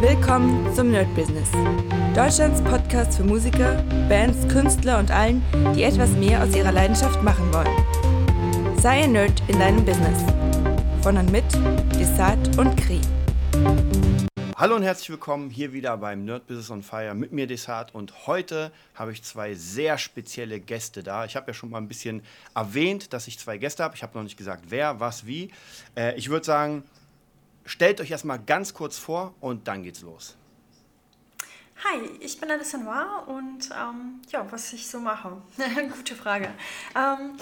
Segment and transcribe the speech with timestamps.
[0.00, 1.50] Willkommen zum Nerd Business.
[2.14, 5.42] Deutschlands Podcast für Musiker, Bands, Künstler und allen,
[5.74, 8.78] die etwas mehr aus ihrer Leidenschaft machen wollen.
[8.78, 10.22] Sei ein Nerd in deinem Business.
[11.02, 11.42] Von und mit
[11.98, 13.00] Desart und Kri.
[14.54, 18.28] Hallo und herzlich willkommen hier wieder beim Nerd Business on Fire mit mir Desart und
[18.28, 21.24] heute habe ich zwei sehr spezielle Gäste da.
[21.24, 22.22] Ich habe ja schon mal ein bisschen
[22.54, 23.96] erwähnt, dass ich zwei Gäste habe.
[23.96, 25.50] Ich habe noch nicht gesagt, wer, was, wie.
[25.96, 26.84] Äh, ich würde sagen,
[27.68, 30.36] stellt euch erstmal ganz kurz vor und dann geht's los.
[31.84, 35.40] Hi, ich bin Alissa Noir und ähm, ja, was ich so mache.
[35.96, 36.50] Gute Frage.
[36.96, 37.36] Ähm,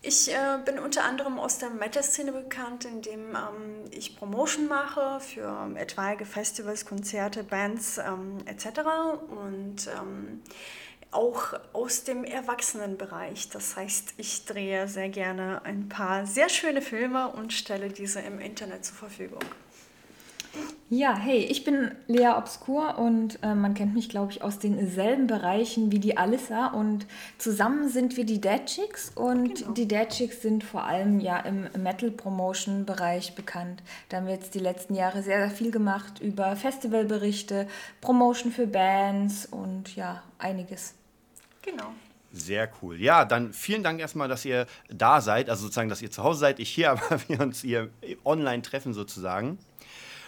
[0.00, 5.70] ich äh, bin unter anderem aus der Metal-Szene bekannt, indem ähm, ich Promotion mache für
[5.76, 8.80] etwaige Festivals, Konzerte, Bands ähm, etc.
[9.28, 10.42] Und ähm,
[11.10, 13.50] auch aus dem Erwachsenenbereich.
[13.50, 18.40] Das heißt, ich drehe sehr gerne ein paar sehr schöne Filme und stelle diese im
[18.40, 19.42] Internet zur Verfügung.
[20.90, 25.26] Ja, hey, ich bin Lea Obskur und äh, man kennt mich, glaube ich, aus denselben
[25.26, 27.06] Bereichen wie die Alissa und
[27.38, 29.72] zusammen sind wir die Dead Chicks und genau.
[29.72, 33.82] die Dead Chicks sind vor allem ja im Metal-Promotion-Bereich bekannt.
[34.08, 37.66] Da haben wir jetzt die letzten Jahre sehr, sehr viel gemacht über Festivalberichte,
[38.00, 40.94] Promotion für Bands und ja, einiges.
[41.62, 41.92] Genau.
[42.34, 43.00] Sehr cool.
[43.00, 46.40] Ja, dann vielen Dank erstmal, dass ihr da seid, also sozusagen, dass ihr zu Hause
[46.40, 47.90] seid, ich hier, aber wir uns hier
[48.24, 49.58] online treffen sozusagen.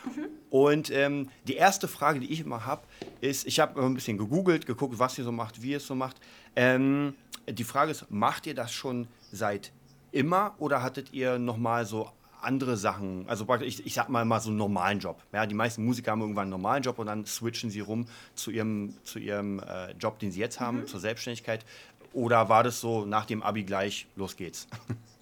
[0.07, 0.29] Mhm.
[0.51, 2.83] Und ähm, die erste Frage, die ich immer habe,
[3.21, 5.95] ist, ich habe ein bisschen gegoogelt, geguckt, was ihr so macht, wie ihr es so
[5.95, 6.17] macht.
[6.55, 7.15] Ähm,
[7.49, 9.73] die Frage ist, macht ihr das schon seit
[10.13, 14.51] immer oder hattet ihr nochmal so andere Sachen, also ich, ich sag mal mal so
[14.51, 15.21] einen normalen Job.
[15.33, 18.51] Ja, die meisten Musiker haben irgendwann einen normalen Job und dann switchen sie rum zu
[18.51, 20.87] ihrem, zu ihrem äh, Job, den sie jetzt haben, mhm.
[20.87, 21.65] zur Selbstständigkeit.
[22.13, 24.69] Oder war das so nach dem Abi gleich, los geht's?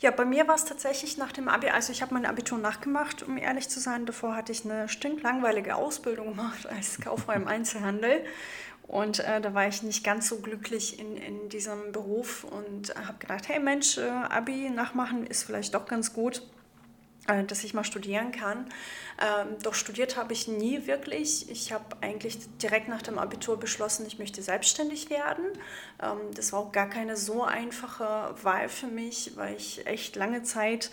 [0.00, 3.22] Ja, bei mir war es tatsächlich nach dem Abi, also ich habe mein Abitur nachgemacht,
[3.22, 4.04] um ehrlich zu sein.
[4.04, 8.24] Davor hatte ich eine stinklangweilige Ausbildung gemacht als Kauffrau im Einzelhandel.
[8.86, 13.18] Und äh, da war ich nicht ganz so glücklich in, in diesem Beruf und habe
[13.18, 16.42] gedacht, hey Mensch, äh, Abi nachmachen ist vielleicht doch ganz gut.
[17.26, 18.66] Äh, dass ich mal studieren kann.
[19.20, 21.50] Ähm, doch studiert habe ich nie wirklich.
[21.50, 25.44] Ich habe eigentlich direkt nach dem Abitur beschlossen, ich möchte selbstständig werden.
[26.00, 30.42] Ähm, das war auch gar keine so einfache Wahl für mich, weil ich echt lange
[30.44, 30.90] Zeit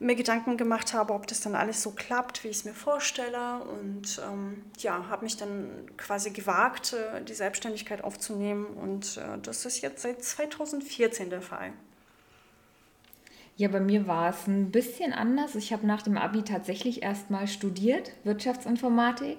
[0.00, 3.60] mir Gedanken gemacht habe, ob das dann alles so klappt, wie ich es mir vorstelle.
[3.62, 8.66] Und ähm, ja, habe mich dann quasi gewagt, äh, die Selbstständigkeit aufzunehmen.
[8.66, 11.72] Und äh, das ist jetzt seit 2014 der Fall.
[13.56, 15.54] Ja, bei mir war es ein bisschen anders.
[15.54, 19.38] Ich habe nach dem Abi tatsächlich erstmal studiert, Wirtschaftsinformatik,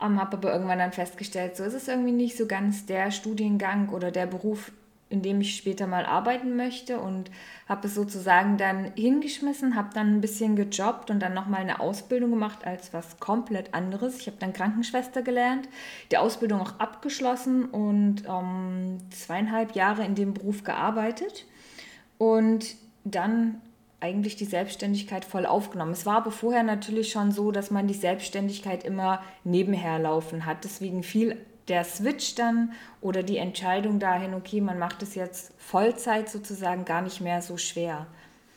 [0.00, 3.88] ähm, habe aber irgendwann dann festgestellt, so ist es irgendwie nicht so ganz der Studiengang
[3.88, 4.70] oder der Beruf,
[5.08, 7.28] in dem ich später mal arbeiten möchte und
[7.68, 12.30] habe es sozusagen dann hingeschmissen, habe dann ein bisschen gejobbt und dann nochmal eine Ausbildung
[12.30, 14.20] gemacht als was komplett anderes.
[14.20, 15.68] Ich habe dann Krankenschwester gelernt,
[16.12, 21.46] die Ausbildung auch abgeschlossen und ähm, zweieinhalb Jahre in dem Beruf gearbeitet.
[22.18, 23.60] Und dann
[24.00, 25.92] eigentlich die Selbstständigkeit voll aufgenommen.
[25.92, 30.64] Es war aber vorher natürlich schon so, dass man die Selbstständigkeit immer nebenher laufen hat.
[30.64, 31.36] Deswegen fiel
[31.68, 37.02] der Switch dann oder die Entscheidung dahin, okay, man macht es jetzt Vollzeit sozusagen gar
[37.02, 38.06] nicht mehr so schwer.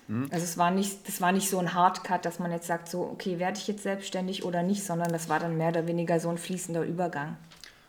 [0.08, 0.28] Mhm.
[0.32, 3.02] Also es war nicht, das war nicht so ein Hardcut, dass man jetzt sagt, so,
[3.04, 6.30] okay, werde ich jetzt selbstständig oder nicht, sondern das war dann mehr oder weniger so
[6.30, 7.38] ein fließender Übergang.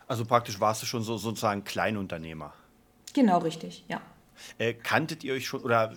[0.07, 2.53] Also praktisch warst du schon so sozusagen Kleinunternehmer.
[3.13, 4.01] Genau, richtig, ja.
[4.57, 5.93] Äh, kanntet ihr euch schon oder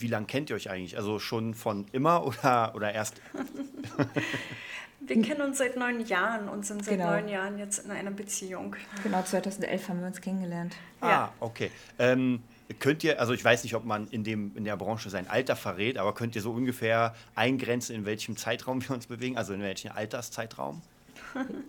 [0.00, 0.96] wie lange kennt ihr euch eigentlich?
[0.96, 3.20] Also schon von immer oder, oder erst?
[5.00, 7.10] wir kennen uns seit neun Jahren und sind seit genau.
[7.10, 8.76] neun Jahren jetzt in einer Beziehung.
[9.02, 10.76] Genau, 2011 haben wir uns kennengelernt.
[11.00, 11.32] Ah, ja.
[11.40, 11.70] okay.
[11.98, 12.42] Ähm,
[12.78, 15.56] könnt ihr, also ich weiß nicht, ob man in, dem, in der Branche sein Alter
[15.56, 19.36] verrät, aber könnt ihr so ungefähr eingrenzen, in welchem Zeitraum wir uns bewegen?
[19.36, 20.82] Also in welchem Alterszeitraum?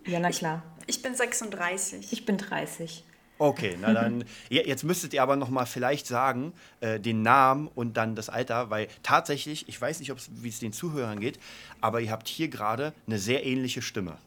[0.06, 0.64] Ja, na klar.
[0.88, 2.12] Ich, ich bin 36.
[2.12, 3.04] Ich bin 30.
[3.42, 7.98] Okay, na dann, jetzt müsstet ihr aber noch mal vielleicht sagen, äh, den Namen und
[7.98, 10.14] dann das Alter, weil tatsächlich, ich weiß nicht,
[10.44, 11.40] wie es den Zuhörern geht,
[11.82, 14.20] aber ihr habt hier gerade eine sehr ähnliche Stimme.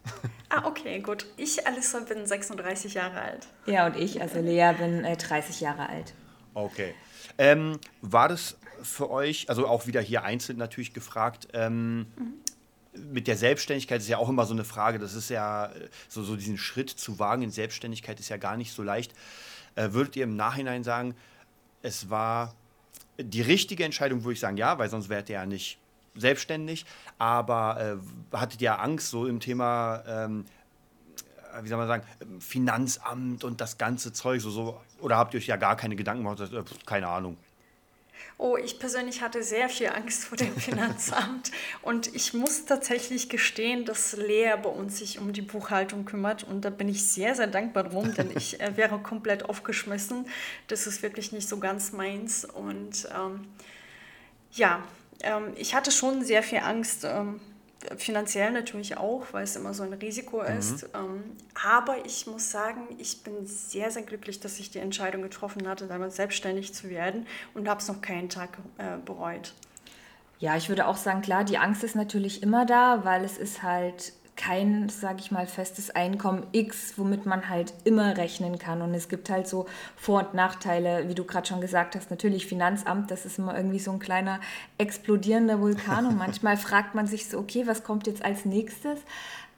[0.49, 1.27] Ah, okay, gut.
[1.37, 3.49] Ich, Alissa, bin 36 Jahre alt.
[3.67, 6.15] Ja, und ich, also Lea, bin äh, 30 Jahre alt.
[6.55, 6.95] Okay.
[7.39, 12.35] Ähm, war das für euch, also auch wieder hier einzeln natürlich gefragt, ähm, mhm
[12.97, 14.99] mit der Selbstständigkeit ist ja auch immer so eine Frage.
[14.99, 15.71] Das ist ja
[16.09, 19.13] so, so diesen Schritt zu wagen in Selbstständigkeit ist ja gar nicht so leicht.
[19.75, 21.15] Äh, würdet ihr im Nachhinein sagen,
[21.83, 22.55] es war
[23.19, 25.79] die richtige Entscheidung, würde ich sagen, ja, weil sonst wärt ihr ja nicht
[26.15, 26.87] selbstständig.
[27.19, 28.01] Aber
[28.33, 30.45] äh, hattet ihr Angst so im Thema, ähm,
[31.63, 32.05] wie soll man sagen,
[32.41, 36.25] Finanzamt und das ganze Zeug so, so oder habt ihr euch ja gar keine Gedanken
[36.25, 36.41] gemacht?
[36.41, 37.37] Äh, keine Ahnung.
[38.37, 41.53] Oh, ich persönlich hatte sehr viel Angst vor dem Finanzamt
[41.83, 46.65] und ich muss tatsächlich gestehen, dass Lea bei uns sich um die Buchhaltung kümmert und
[46.65, 50.27] da bin ich sehr, sehr dankbar drum, denn ich äh, wäre komplett aufgeschmissen.
[50.67, 53.47] Das ist wirklich nicht so ganz meins und ähm,
[54.53, 54.83] ja,
[55.21, 57.05] ähm, ich hatte schon sehr viel Angst.
[57.05, 57.41] Ähm,
[57.97, 60.59] finanziell natürlich auch, weil es immer so ein Risiko mhm.
[60.59, 60.89] ist.
[60.95, 61.25] Ähm,
[61.63, 65.87] aber ich muss sagen, ich bin sehr, sehr glücklich, dass ich die Entscheidung getroffen hatte,
[65.87, 69.55] damals selbstständig zu werden und habe es noch keinen Tag äh, bereut.
[70.39, 73.63] Ja, ich würde auch sagen, klar, die Angst ist natürlich immer da, weil es ist
[73.63, 78.83] halt kein, sage ich mal, festes Einkommen X, womit man halt immer rechnen kann.
[78.83, 79.67] Und es gibt halt so
[79.97, 82.11] Vor- und Nachteile, wie du gerade schon gesagt hast.
[82.11, 84.41] Natürlich Finanzamt, das ist immer irgendwie so ein kleiner
[84.79, 86.07] explodierender Vulkan.
[86.07, 88.99] Und manchmal fragt man sich so, okay, was kommt jetzt als nächstes?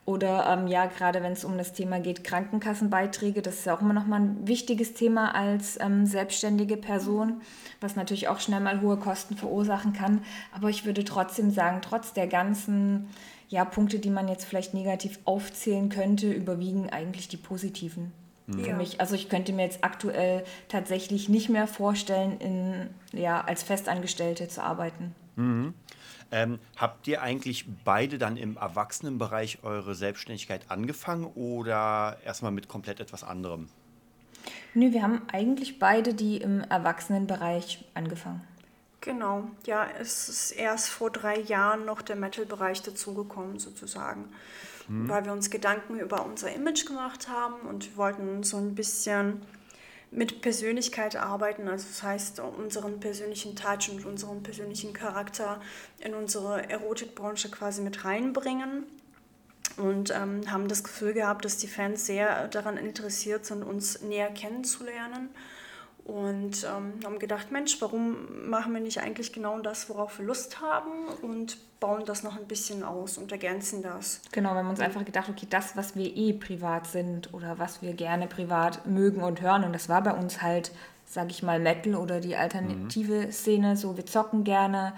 [0.06, 3.80] Oder ähm, ja, gerade wenn es um das Thema geht, Krankenkassenbeiträge, das ist ja auch
[3.80, 7.40] immer noch mal ein wichtiges Thema als ähm, selbstständige Person,
[7.80, 10.22] was natürlich auch schnell mal hohe Kosten verursachen kann.
[10.52, 13.08] Aber ich würde trotzdem sagen, trotz der ganzen
[13.48, 18.12] ja, Punkte, die man jetzt vielleicht negativ aufzählen könnte, überwiegen eigentlich die positiven.
[18.46, 18.64] Mhm.
[18.64, 19.00] Für mich.
[19.00, 24.62] Also ich könnte mir jetzt aktuell tatsächlich nicht mehr vorstellen, in, ja, als Festangestellte zu
[24.62, 25.14] arbeiten.
[25.36, 25.74] Mhm.
[26.32, 32.98] Ähm, habt ihr eigentlich beide dann im Erwachsenenbereich eure Selbstständigkeit angefangen oder erstmal mit komplett
[32.98, 33.68] etwas anderem?
[34.74, 38.42] Nö, wir haben eigentlich beide die im Erwachsenenbereich angefangen.
[39.06, 44.32] Genau, ja, es ist erst vor drei Jahren noch der Metal-Bereich dazugekommen, sozusagen,
[44.88, 45.08] mhm.
[45.08, 49.42] weil wir uns Gedanken über unser Image gemacht haben und wollten so ein bisschen
[50.10, 55.60] mit Persönlichkeit arbeiten, also das heißt unseren persönlichen Touch und unseren persönlichen Charakter
[56.00, 58.86] in unsere Erotikbranche quasi mit reinbringen.
[59.76, 64.30] Und ähm, haben das Gefühl gehabt, dass die Fans sehr daran interessiert sind, uns näher
[64.30, 65.28] kennenzulernen
[66.06, 70.60] und ähm, haben gedacht, Mensch, warum machen wir nicht eigentlich genau das, worauf wir Lust
[70.60, 74.20] haben und bauen das noch ein bisschen aus und ergänzen das.
[74.30, 77.82] Genau, wir haben uns einfach gedacht, okay, das, was wir eh privat sind oder was
[77.82, 80.70] wir gerne privat mögen und hören und das war bei uns halt,
[81.06, 83.32] sag ich mal, Metal oder die alternative mhm.
[83.32, 84.92] Szene, so wir zocken gerne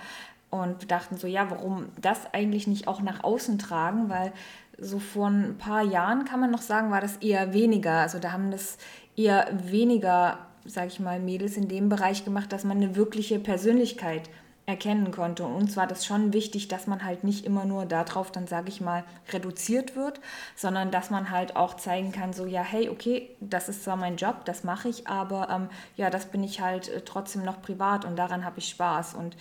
[0.51, 4.33] und wir dachten so, ja, warum das eigentlich nicht auch nach außen tragen, weil
[4.77, 8.33] so vor ein paar Jahren kann man noch sagen, war das eher weniger, also da
[8.33, 8.77] haben das
[9.17, 14.29] eher weniger sage ich mal, Mädels in dem Bereich gemacht, dass man eine wirkliche Persönlichkeit
[14.69, 15.45] erkennen konnte.
[15.45, 18.69] Und uns war das schon wichtig, dass man halt nicht immer nur darauf dann, sage
[18.69, 19.03] ich mal,
[19.33, 20.21] reduziert wird,
[20.57, 24.17] sondern dass man halt auch zeigen kann, so ja, hey, okay, das ist zwar mein
[24.17, 28.05] Job, das mache ich, aber ähm, ja, das bin ich halt äh, trotzdem noch privat
[28.05, 29.15] und daran habe ich Spaß.
[29.15, 29.37] Und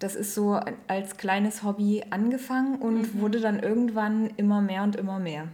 [0.00, 3.20] das ist so als kleines Hobby angefangen und mhm.
[3.20, 5.48] wurde dann irgendwann immer mehr und immer mehr.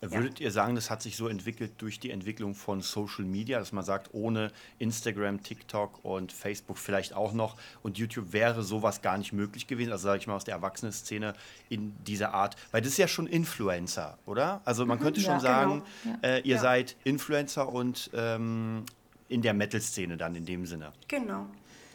[0.00, 0.46] Würdet ja.
[0.46, 3.84] ihr sagen, das hat sich so entwickelt durch die Entwicklung von Social Media, dass man
[3.84, 9.32] sagt, ohne Instagram, TikTok und Facebook vielleicht auch noch und YouTube wäre sowas gar nicht
[9.32, 9.92] möglich gewesen?
[9.92, 11.34] Also sage ich mal aus der Erwachsenenszene
[11.68, 14.62] in dieser Art, weil das ist ja schon Influencer, oder?
[14.64, 16.18] Also man mhm, könnte schon ja, sagen, genau.
[16.22, 16.28] ja.
[16.28, 18.84] äh, ihr seid Influencer und ähm,
[19.28, 20.92] in der Metal-Szene dann in dem Sinne.
[21.08, 21.46] Genau.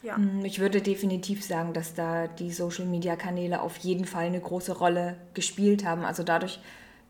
[0.04, 0.18] Ja.
[0.18, 5.18] Mm, ich würde definitiv sagen, dass da die Social-Media-Kanäle auf jeden Fall eine große Rolle
[5.34, 6.06] gespielt haben.
[6.06, 6.60] Also dadurch,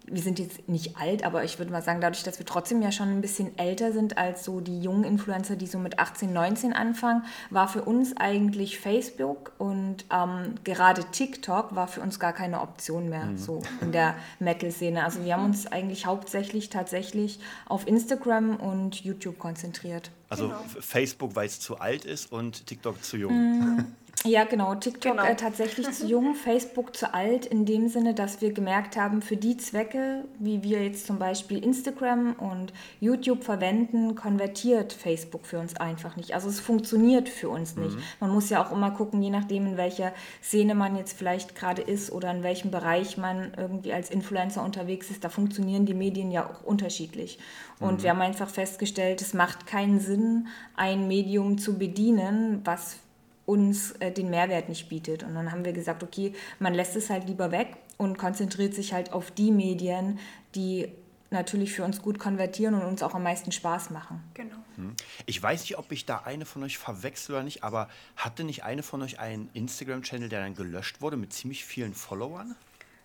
[0.08, 2.92] wir sind jetzt nicht alt, aber ich würde mal sagen, dadurch, dass wir trotzdem ja
[2.92, 6.74] schon ein bisschen älter sind als so die jungen Influencer, die so mit 18, 19
[6.74, 12.62] anfangen, war für uns eigentlich Facebook und ähm, gerade TikTok war für uns gar keine
[12.62, 13.38] Option mehr mhm.
[13.38, 15.04] so in der Metal-Szene.
[15.04, 20.12] Also wir haben uns eigentlich hauptsächlich tatsächlich auf Instagram und YouTube konzentriert.
[20.30, 20.60] Also genau.
[20.80, 23.34] Facebook, weil es zu alt ist und TikTok zu jung.
[23.34, 23.86] Mhm.
[24.26, 24.76] Ja, genau.
[24.76, 25.24] TikTok genau.
[25.24, 29.38] Äh, tatsächlich zu jung, Facebook zu alt, in dem Sinne, dass wir gemerkt haben, für
[29.38, 35.76] die Zwecke, wie wir jetzt zum Beispiel Instagram und YouTube verwenden, konvertiert Facebook für uns
[35.78, 36.34] einfach nicht.
[36.34, 37.96] Also es funktioniert für uns nicht.
[37.96, 38.04] Mhm.
[38.20, 40.14] Man muss ja auch immer gucken, je nachdem, in welcher
[40.44, 45.10] Szene man jetzt vielleicht gerade ist oder in welchem Bereich man irgendwie als Influencer unterwegs
[45.12, 47.40] ist, da funktionieren die Medien ja auch unterschiedlich.
[47.80, 48.04] Und mhm.
[48.04, 52.98] wir haben einfach festgestellt, es macht keinen Sinn, ein Medium zu bedienen, was
[53.46, 55.24] uns äh, den Mehrwert nicht bietet.
[55.24, 58.94] Und dann haben wir gesagt, okay, man lässt es halt lieber weg und konzentriert sich
[58.94, 60.20] halt auf die Medien,
[60.56, 60.90] die
[61.32, 64.24] natürlich für uns gut konvertieren und uns auch am meisten Spaß machen.
[64.34, 64.56] Genau.
[64.76, 64.96] Hm.
[65.26, 68.64] Ich weiß nicht, ob ich da eine von euch verwechsel oder nicht, aber hatte nicht
[68.64, 72.56] eine von euch einen Instagram-Channel, der dann gelöscht wurde mit ziemlich vielen Followern?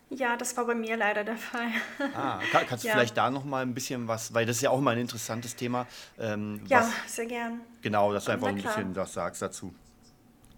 [0.09, 1.67] Ja, das war bei mir leider der Fall.
[2.13, 2.95] Ah, kann, kannst du ja.
[2.95, 5.55] vielleicht da noch mal ein bisschen was, weil das ist ja auch mal ein interessantes
[5.55, 5.87] Thema.
[6.19, 7.61] Ähm, ja, was, sehr gern.
[7.81, 9.73] Genau, dass du einfach ein bisschen was sagst dazu.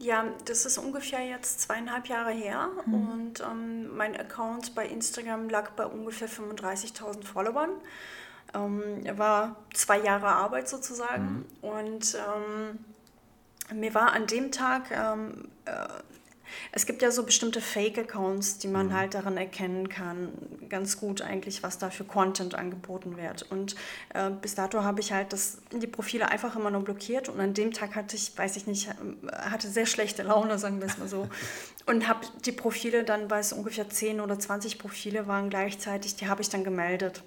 [0.03, 2.93] Ja, das ist ungefähr jetzt zweieinhalb Jahre her mhm.
[2.93, 7.69] und ähm, mein Account bei Instagram lag bei ungefähr 35.000 Followern.
[8.53, 11.69] Ähm, war zwei Jahre Arbeit sozusagen mhm.
[11.69, 15.87] und ähm, mir war an dem Tag ähm, äh,
[16.71, 18.93] es gibt ja so bestimmte Fake-Accounts, die man mhm.
[18.93, 20.33] halt daran erkennen kann,
[20.69, 23.43] ganz gut eigentlich, was da für Content angeboten wird.
[23.51, 23.75] Und
[24.13, 27.53] äh, bis dato habe ich halt das, die Profile einfach immer nur blockiert und an
[27.53, 28.89] dem Tag hatte ich, weiß ich nicht,
[29.31, 31.29] hatte sehr schlechte Laune, sagen wir es mal so.
[31.85, 36.29] Und habe die Profile dann, weil es ungefähr 10 oder 20 Profile waren gleichzeitig, die
[36.29, 37.23] habe ich dann gemeldet.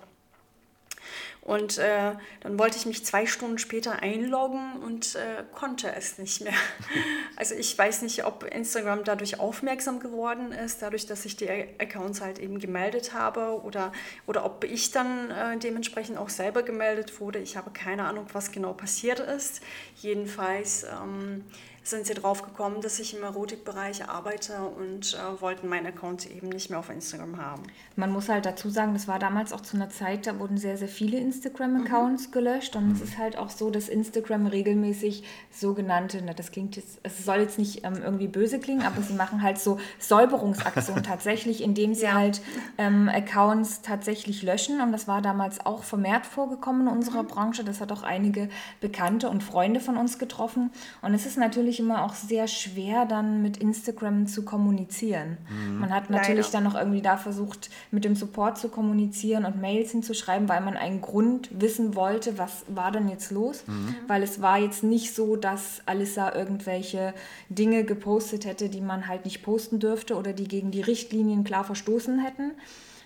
[1.47, 6.41] Und äh, dann wollte ich mich zwei Stunden später einloggen und äh, konnte es nicht
[6.41, 6.53] mehr.
[7.37, 12.23] Also ich weiß nicht, ob Instagram dadurch aufmerksam geworden ist, dadurch, dass ich die Accounts
[12.23, 13.93] halt eben gemeldet habe oder,
[14.27, 17.39] oder ob ich dann äh, dementsprechend auch selber gemeldet wurde.
[17.39, 19.61] Ich habe keine Ahnung, was genau passiert ist.
[19.97, 21.45] Jedenfalls ähm,
[21.91, 26.49] sind sie drauf gekommen, dass ich im Erotikbereich arbeite und äh, wollten meinen Account eben
[26.49, 27.63] nicht mehr auf Instagram haben.
[27.95, 30.77] Man muss halt dazu sagen, das war damals auch zu einer Zeit, da wurden sehr,
[30.77, 32.33] sehr viele Instagram-Accounts mhm.
[32.33, 32.95] gelöscht und mhm.
[32.95, 37.39] es ist halt auch so, dass Instagram regelmäßig sogenannte, na das klingt jetzt, es soll
[37.39, 42.07] jetzt nicht ähm, irgendwie böse klingen, aber sie machen halt so Säuberungsaktionen tatsächlich, indem sie
[42.07, 42.15] ja.
[42.15, 42.43] halt
[42.79, 47.29] ähm, Accounts tatsächlich löschen und das war damals auch vermehrt vorgekommen in unserer mhm.
[47.29, 47.65] Branche.
[47.65, 48.49] Das hat auch einige
[48.81, 53.07] Bekannte und Freunde von uns getroffen und es ist natürlich natürlich immer auch sehr schwer,
[53.07, 55.39] dann mit Instagram zu kommunizieren.
[55.49, 55.81] Mhm.
[55.81, 56.53] Man hat natürlich Leider.
[56.53, 60.77] dann noch irgendwie da versucht, mit dem Support zu kommunizieren und Mails hinzuschreiben, weil man
[60.77, 63.65] einen Grund wissen wollte, was war denn jetzt los.
[63.67, 63.95] Mhm.
[64.07, 67.15] Weil es war jetzt nicht so, dass Alissa irgendwelche
[67.49, 71.65] Dinge gepostet hätte, die man halt nicht posten dürfte oder die gegen die Richtlinien klar
[71.65, 72.53] verstoßen hätten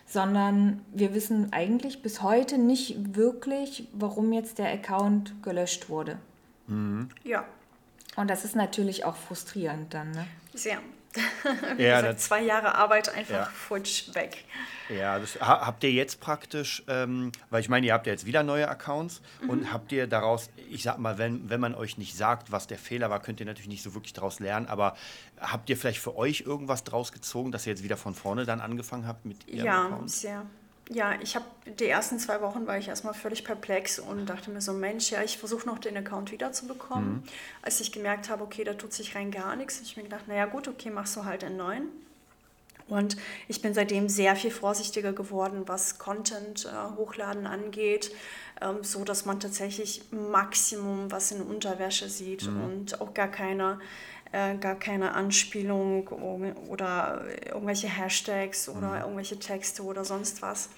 [0.06, 6.18] sondern wir wissen eigentlich bis heute nicht wirklich, warum jetzt der Account gelöscht wurde.
[6.66, 7.10] Mhm.
[7.22, 7.44] Ja,
[8.16, 10.26] und das ist natürlich auch frustrierend dann, ne?
[10.54, 10.78] Sehr.
[11.76, 13.44] Wie ja, gesagt, zwei Jahre Arbeit einfach ja.
[13.46, 14.44] futsch weg.
[14.88, 18.42] Ja, das, habt ihr jetzt praktisch, ähm, weil ich meine, ihr habt ja jetzt wieder
[18.42, 19.50] neue Accounts mhm.
[19.50, 22.78] und habt ihr daraus, ich sag mal, wenn, wenn man euch nicht sagt, was der
[22.78, 24.96] Fehler war, könnt ihr natürlich nicht so wirklich daraus lernen, aber
[25.40, 28.60] habt ihr vielleicht für euch irgendwas draus gezogen, dass ihr jetzt wieder von vorne dann
[28.60, 30.02] angefangen habt mit ihrem ja, Account?
[30.02, 30.46] Ja, sehr.
[30.92, 31.44] Ja, ich habe
[31.78, 35.22] die ersten zwei Wochen war ich erstmal völlig perplex und dachte mir so, Mensch, ja,
[35.22, 37.12] ich versuche noch den Account wiederzubekommen.
[37.12, 37.22] Mhm.
[37.62, 40.26] Als ich gemerkt habe, okay, da tut sich rein gar nichts, habe ich mir gedacht,
[40.26, 41.84] naja gut, okay, machst du halt einen neuen.
[42.88, 43.16] Und
[43.46, 48.10] ich bin seitdem sehr viel vorsichtiger geworden, was Content äh, hochladen angeht,
[48.60, 52.64] ähm, so dass man tatsächlich Maximum was in Unterwäsche sieht mhm.
[52.64, 53.78] und auch gar keine
[54.32, 59.02] äh, gar keine Anspielung oder irgendwelche Hashtags oder mhm.
[59.02, 60.68] irgendwelche Texte oder sonst was.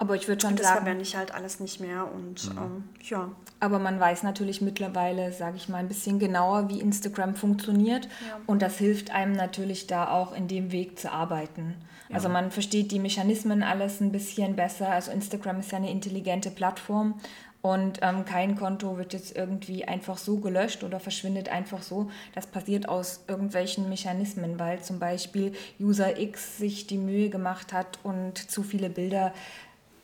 [0.00, 0.76] Aber ich würde schon das sagen.
[0.76, 2.58] Das verwende ich halt alles nicht mehr und mhm.
[2.58, 3.28] ähm, ja.
[3.60, 8.06] Aber man weiß natürlich mittlerweile, sage ich mal, ein bisschen genauer, wie Instagram funktioniert.
[8.06, 8.40] Ja.
[8.46, 11.74] Und das hilft einem natürlich da auch in dem Weg zu arbeiten.
[12.08, 12.14] Ja.
[12.14, 14.88] Also man versteht die Mechanismen alles ein bisschen besser.
[14.88, 17.20] Also Instagram ist ja eine intelligente Plattform
[17.62, 22.10] und ähm, kein Konto wird jetzt irgendwie einfach so gelöscht oder verschwindet einfach so.
[22.34, 27.98] Das passiert aus irgendwelchen Mechanismen, weil zum Beispiel User X sich die Mühe gemacht hat
[28.02, 29.34] und zu viele Bilder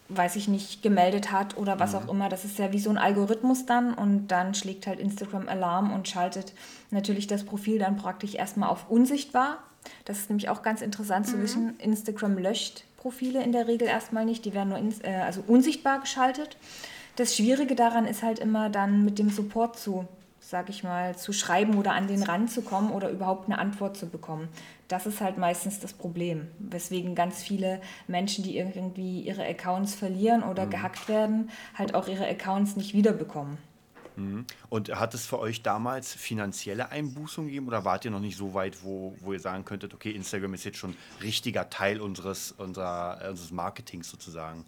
[0.08, 1.98] weiß ich nicht, gemeldet hat oder was mhm.
[1.98, 2.28] auch immer.
[2.28, 6.08] Das ist ja wie so ein Algorithmus dann und dann schlägt halt Instagram Alarm und
[6.08, 6.52] schaltet
[6.90, 9.58] natürlich das Profil dann praktisch erstmal auf unsichtbar.
[10.04, 11.30] Das ist nämlich auch ganz interessant mhm.
[11.30, 11.74] zu wissen.
[11.78, 16.00] Instagram löscht Profile in der Regel erstmal nicht, die werden nur ins, äh, also unsichtbar
[16.00, 16.56] geschaltet.
[17.16, 20.06] Das Schwierige daran ist halt immer dann mit dem Support zu,
[20.40, 24.48] sag ich mal, zu schreiben oder an den ranzukommen oder überhaupt eine Antwort zu bekommen.
[24.88, 30.42] Das ist halt meistens das Problem, weswegen ganz viele Menschen, die irgendwie ihre Accounts verlieren
[30.42, 30.70] oder mhm.
[30.70, 33.58] gehackt werden, halt auch ihre Accounts nicht wiederbekommen.
[34.16, 34.46] Mhm.
[34.68, 38.54] Und hat es für euch damals finanzielle Einbußungen gegeben oder wart ihr noch nicht so
[38.54, 43.18] weit, wo, wo ihr sagen könntet, okay, Instagram ist jetzt schon richtiger Teil unseres, unserer,
[43.28, 44.64] unseres Marketings sozusagen?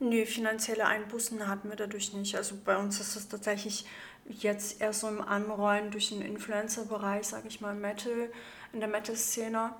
[0.00, 2.34] Nee, finanzielle Einbußen hatten wir dadurch nicht.
[2.34, 3.84] Also bei uns ist das tatsächlich
[4.28, 8.30] jetzt erst so im Anrollen durch den Influencer-Bereich, sage ich mal, Metal,
[8.72, 9.70] in der Metal-Szene,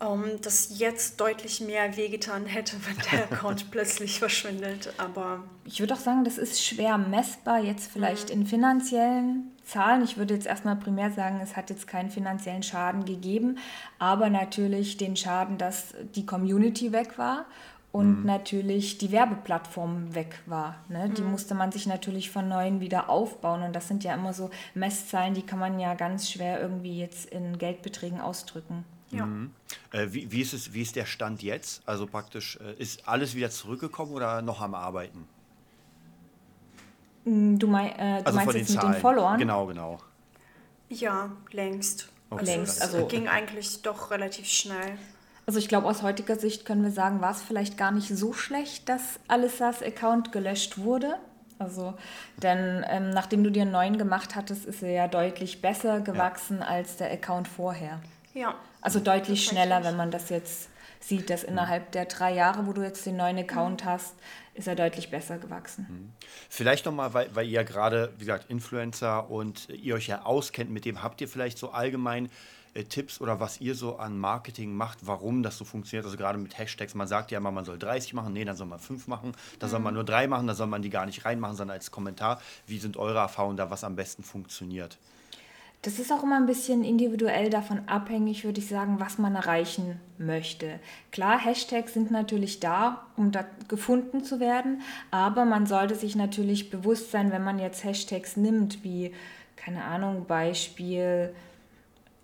[0.00, 4.92] ähm, das jetzt deutlich mehr wehgetan hätte, wenn der Account plötzlich verschwindet.
[4.98, 8.42] Aber ich würde auch sagen, das ist schwer messbar, jetzt vielleicht mhm.
[8.42, 10.04] in finanziellen Zahlen.
[10.04, 13.58] Ich würde jetzt erstmal primär sagen, es hat jetzt keinen finanziellen Schaden gegeben,
[13.98, 17.46] aber natürlich den Schaden, dass die Community weg war
[17.94, 18.26] und mhm.
[18.26, 20.74] natürlich die Werbeplattform weg war.
[20.88, 21.10] Ne?
[21.16, 21.30] Die mhm.
[21.30, 25.32] musste man sich natürlich von neuem wieder aufbauen und das sind ja immer so Messzahlen,
[25.34, 28.84] die kann man ja ganz schwer irgendwie jetzt in Geldbeträgen ausdrücken.
[29.12, 29.26] Ja.
[29.26, 29.52] Mhm.
[29.92, 31.84] Äh, wie, wie, ist es, wie ist der Stand jetzt?
[31.86, 35.28] Also praktisch, äh, ist alles wieder zurückgekommen oder noch am Arbeiten?
[37.24, 38.92] Mm, du, mein, äh, du also meinst jetzt den mit Zahlen.
[38.94, 39.38] den Followern?
[39.38, 40.00] Genau, genau.
[40.88, 42.08] Ja, längst.
[42.28, 42.44] Okay.
[42.44, 44.98] Längst, also ging eigentlich doch relativ schnell.
[45.46, 48.32] Also ich glaube, aus heutiger Sicht können wir sagen, war es vielleicht gar nicht so
[48.32, 51.16] schlecht, dass Alissas Account gelöscht wurde.
[51.58, 51.94] Also,
[52.42, 56.58] denn ähm, nachdem du dir einen neuen gemacht hattest, ist er ja deutlich besser gewachsen
[56.60, 56.66] ja.
[56.66, 58.00] als der Account vorher.
[58.32, 58.56] Ja.
[58.80, 60.68] Also deutlich schneller, wenn man das jetzt
[61.00, 63.88] sieht, dass innerhalb der drei Jahre, wo du jetzt den neuen Account mhm.
[63.88, 64.14] hast,
[64.54, 65.86] ist er deutlich besser gewachsen.
[65.88, 66.12] Mhm.
[66.48, 70.70] Vielleicht nochmal, weil, weil ihr ja gerade, wie gesagt, Influencer und ihr euch ja auskennt
[70.70, 72.30] mit dem, habt ihr vielleicht so allgemein
[72.74, 76.04] äh, Tipps oder was ihr so an Marketing macht, warum das so funktioniert.
[76.04, 78.66] Also gerade mit Hashtags, man sagt ja immer, man soll 30 machen, nee, dann soll
[78.66, 79.70] man 5 machen, da mhm.
[79.70, 82.40] soll man nur 3 machen, da soll man die gar nicht reinmachen, sondern als Kommentar.
[82.66, 84.98] Wie sind eure Erfahrungen da, was am besten funktioniert?
[85.84, 90.00] Das ist auch immer ein bisschen individuell davon abhängig, würde ich sagen, was man erreichen
[90.16, 90.80] möchte.
[91.12, 96.70] Klar, Hashtags sind natürlich da, um da gefunden zu werden, aber man sollte sich natürlich
[96.70, 99.12] bewusst sein, wenn man jetzt Hashtags nimmt, wie,
[99.56, 101.34] keine Ahnung, Beispiel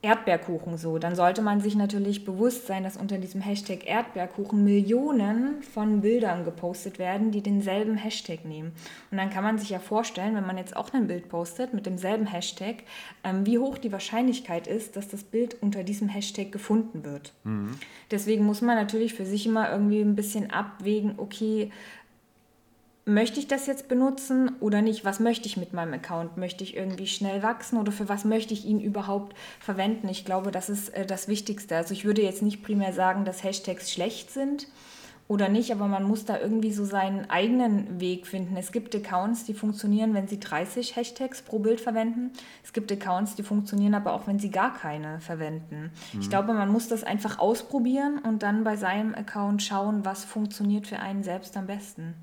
[0.02, 5.62] Erdbeerkuchen so, dann sollte man sich natürlich bewusst sein, dass unter diesem Hashtag Erdbeerkuchen Millionen
[5.62, 8.72] von Bildern gepostet werden, die denselben Hashtag nehmen.
[9.10, 11.84] Und dann kann man sich ja vorstellen, wenn man jetzt auch ein Bild postet mit
[11.84, 12.76] demselben Hashtag,
[13.24, 17.34] ähm, wie hoch die Wahrscheinlichkeit ist, dass das Bild unter diesem Hashtag gefunden wird.
[17.44, 17.74] Mhm.
[18.10, 21.70] Deswegen muss man natürlich für sich immer irgendwie ein bisschen abwägen, okay,
[23.04, 25.04] möchte ich das jetzt benutzen oder nicht?
[25.04, 26.36] Was möchte ich mit meinem Account?
[26.36, 30.08] Möchte ich irgendwie schnell wachsen oder für was möchte ich ihn überhaupt verwenden?
[30.08, 31.76] Ich glaube, das ist äh, das Wichtigste.
[31.76, 34.68] Also ich würde jetzt nicht primär sagen, dass Hashtags schlecht sind
[35.30, 38.56] oder nicht, aber man muss da irgendwie so seinen eigenen Weg finden.
[38.56, 42.32] Es gibt Accounts, die funktionieren, wenn sie 30 Hashtags pro Bild verwenden.
[42.64, 45.92] Es gibt Accounts, die funktionieren aber auch, wenn sie gar keine verwenden.
[46.12, 46.20] Mhm.
[46.20, 50.88] Ich glaube, man muss das einfach ausprobieren und dann bei seinem Account schauen, was funktioniert
[50.88, 52.14] für einen selbst am besten.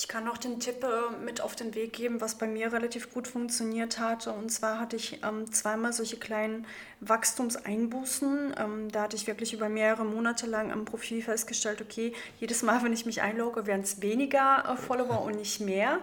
[0.00, 3.12] Ich kann noch den Tipp äh, mit auf den Weg geben, was bei mir relativ
[3.12, 4.28] gut funktioniert hat.
[4.28, 6.66] Und zwar hatte ich ähm, zweimal solche kleinen
[7.00, 8.54] Wachstumseinbußen.
[8.58, 12.80] Ähm, da hatte ich wirklich über mehrere Monate lang am Profil festgestellt, okay, jedes Mal,
[12.84, 15.98] wenn ich mich einlogge, werden es weniger äh, Follower und nicht mehr.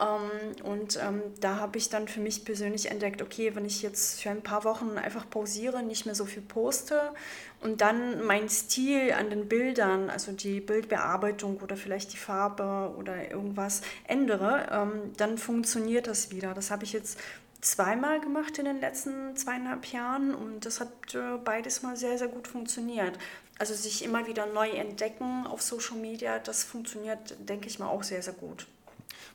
[0.00, 4.22] Ähm, und ähm, da habe ich dann für mich persönlich entdeckt, okay, wenn ich jetzt
[4.22, 7.12] für ein paar Wochen einfach pausiere, nicht mehr so viel poste
[7.60, 13.30] und dann mein Stil an den Bildern, also die Bildbearbeitung oder vielleicht die Farbe oder
[13.30, 16.54] irgendwas ändere, ähm, dann funktioniert das wieder.
[16.54, 17.18] Das habe ich jetzt
[17.60, 22.28] zweimal gemacht in den letzten zweieinhalb Jahren und das hat äh, beides mal sehr, sehr
[22.28, 23.18] gut funktioniert.
[23.58, 28.04] Also sich immer wieder neu entdecken auf Social Media, das funktioniert, denke ich mal, auch
[28.04, 28.66] sehr, sehr gut.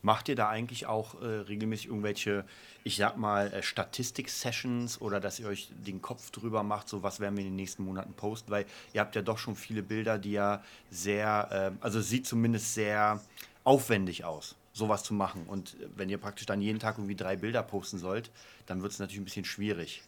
[0.04, 2.46] Macht ihr da eigentlich auch äh, regelmäßig irgendwelche,
[2.84, 7.22] ich sag mal, äh, Statistik-Sessions oder dass ihr euch den Kopf drüber macht, so was
[7.22, 8.52] werden wir in den nächsten Monaten posten?
[8.52, 10.62] Weil ihr habt ja doch schon viele Bilder, die ja
[10.92, 13.22] sehr, äh, also sieht zumindest sehr
[13.64, 15.46] aufwendig aus, sowas zu machen.
[15.48, 18.30] Und wenn ihr praktisch dann jeden Tag irgendwie drei Bilder posten sollt,
[18.66, 20.04] dann wird es natürlich ein bisschen schwierig.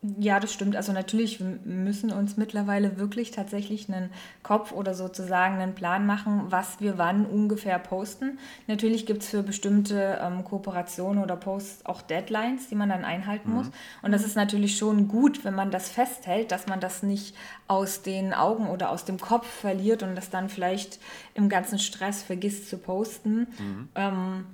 [0.00, 0.76] Ja, das stimmt.
[0.76, 4.10] Also natürlich müssen uns mittlerweile wirklich tatsächlich einen
[4.44, 8.38] Kopf oder sozusagen einen Plan machen, was wir wann ungefähr posten.
[8.68, 13.50] Natürlich gibt es für bestimmte ähm, Kooperationen oder Posts auch Deadlines, die man dann einhalten
[13.50, 13.56] mhm.
[13.56, 13.70] muss.
[14.00, 17.34] Und das ist natürlich schon gut, wenn man das festhält, dass man das nicht
[17.66, 21.00] aus den Augen oder aus dem Kopf verliert und das dann vielleicht
[21.34, 23.48] im ganzen Stress vergisst zu posten.
[23.58, 23.88] Mhm.
[23.96, 24.46] Ähm,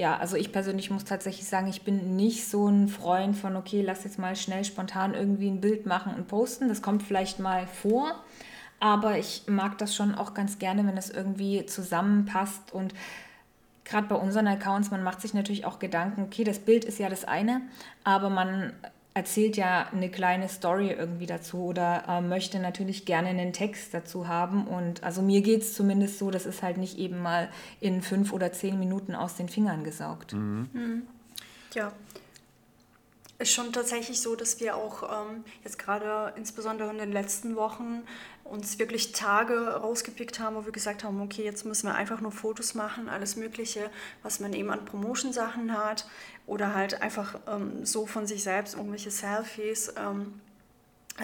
[0.00, 3.82] ja, also ich persönlich muss tatsächlich sagen, ich bin nicht so ein Freund von, okay,
[3.82, 6.68] lass jetzt mal schnell spontan irgendwie ein Bild machen und posten.
[6.68, 8.14] Das kommt vielleicht mal vor,
[8.80, 12.94] aber ich mag das schon auch ganz gerne, wenn es irgendwie zusammenpasst und
[13.84, 17.10] gerade bei unseren Accounts, man macht sich natürlich auch Gedanken, okay, das Bild ist ja
[17.10, 17.60] das eine,
[18.02, 18.72] aber man
[19.20, 24.28] erzählt ja eine kleine Story irgendwie dazu oder äh, möchte natürlich gerne einen Text dazu
[24.28, 24.66] haben.
[24.66, 28.32] Und also mir geht es zumindest so, das ist halt nicht eben mal in fünf
[28.32, 30.32] oder zehn Minuten aus den Fingern gesaugt.
[30.32, 30.70] Mhm.
[30.72, 31.02] Mhm.
[31.74, 31.92] Ja.
[33.38, 38.02] Ist schon tatsächlich so, dass wir auch ähm, jetzt gerade insbesondere in den letzten Wochen
[38.44, 42.32] uns wirklich Tage rausgepickt haben, wo wir gesagt haben, okay, jetzt müssen wir einfach nur
[42.32, 43.90] Fotos machen, alles Mögliche,
[44.22, 46.06] was man eben an Promotion-Sachen hat
[46.46, 49.92] oder halt einfach ähm, so von sich selbst irgendwelche Selfies.
[49.96, 50.40] Ähm,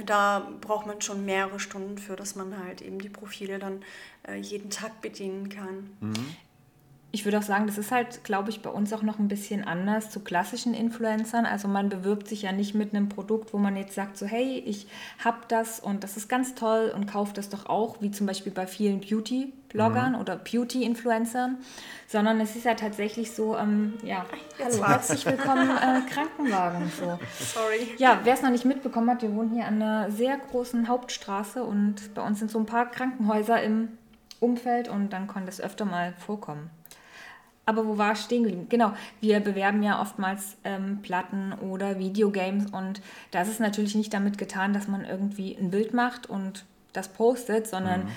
[0.04, 3.82] da braucht man schon mehrere Stunden für, dass man halt eben die Profile dann
[4.28, 5.96] äh, jeden Tag bedienen kann.
[6.00, 6.36] Mhm
[7.16, 9.64] ich würde auch sagen, das ist halt, glaube ich, bei uns auch noch ein bisschen
[9.64, 11.46] anders zu klassischen Influencern.
[11.46, 14.62] Also man bewirbt sich ja nicht mit einem Produkt, wo man jetzt sagt, so hey,
[14.66, 14.86] ich
[15.24, 18.52] habe das und das ist ganz toll und kauft das doch auch, wie zum Beispiel
[18.52, 20.20] bei vielen Beauty-Bloggern mhm.
[20.20, 21.56] oder Beauty-Influencern,
[22.06, 24.26] sondern es ist ja tatsächlich so, ähm, ja,
[24.62, 26.92] hallo, herzlich willkommen äh, Krankenwagen.
[27.00, 27.18] So.
[27.40, 27.94] Sorry.
[27.96, 31.64] Ja, wer es noch nicht mitbekommen hat, wir wohnen hier an einer sehr großen Hauptstraße
[31.64, 33.96] und bei uns sind so ein paar Krankenhäuser im
[34.38, 36.68] Umfeld und dann kann das öfter mal vorkommen.
[37.66, 38.68] Aber wo war es stehen geblieben?
[38.68, 43.02] Genau, wir bewerben ja oftmals ähm, Platten oder Videogames und
[43.32, 47.66] das ist natürlich nicht damit getan, dass man irgendwie ein Bild macht und das postet,
[47.66, 48.10] sondern mhm.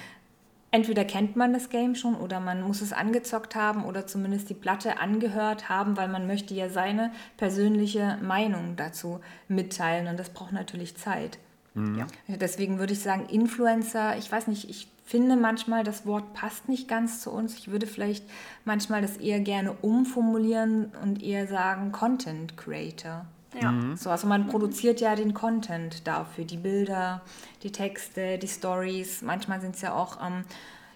[0.70, 4.54] entweder kennt man das Game schon oder man muss es angezockt haben oder zumindest die
[4.54, 10.54] Platte angehört haben, weil man möchte ja seine persönliche Meinung dazu mitteilen und das braucht
[10.54, 11.40] natürlich Zeit.
[11.74, 11.98] Mhm.
[11.98, 12.08] Ja.
[12.28, 16.88] Deswegen würde ich sagen, Influencer, ich weiß nicht, ich finde manchmal, das Wort passt nicht
[16.88, 17.58] ganz zu uns.
[17.58, 18.24] Ich würde vielleicht
[18.64, 23.26] manchmal das eher gerne umformulieren und eher sagen Content Creator.
[23.60, 23.72] Ja.
[23.72, 23.98] Mhm.
[23.98, 27.24] So, also man produziert ja den Content dafür, die Bilder,
[27.64, 29.24] die Texte, die Stories.
[29.24, 30.44] Manchmal sind es ja auch ähm,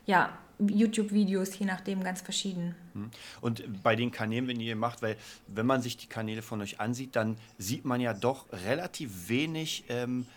[0.06, 2.76] ja, YouTube-Videos, je nachdem, ganz verschieden.
[2.94, 3.10] Mhm.
[3.42, 6.80] Und bei den Kanälen, wenn ihr macht, weil wenn man sich die Kanäle von euch
[6.80, 10.28] ansieht, dann sieht man ja doch relativ wenig ähm,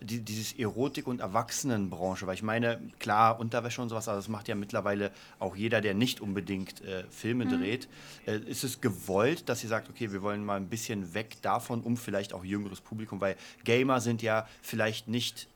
[0.00, 4.48] die, dieses Erotik- und Erwachsenenbranche, weil ich meine, klar, Unterwäsche und sowas, aber das macht
[4.48, 7.60] ja mittlerweile auch jeder, der nicht unbedingt äh, Filme mhm.
[7.60, 7.88] dreht.
[8.26, 11.80] Äh, ist es gewollt, dass ihr sagt, okay, wir wollen mal ein bisschen weg davon,
[11.80, 15.48] um vielleicht auch jüngeres Publikum, weil Gamer sind ja vielleicht nicht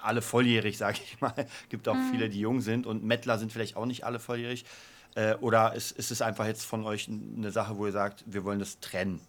[0.00, 1.46] alle volljährig, sage ich mal.
[1.70, 2.10] Gibt auch mhm.
[2.10, 4.64] viele, die jung sind und Mettler sind vielleicht auch nicht alle volljährig.
[5.14, 8.44] Äh, oder ist, ist es einfach jetzt von euch eine Sache, wo ihr sagt, wir
[8.44, 9.20] wollen das trennen?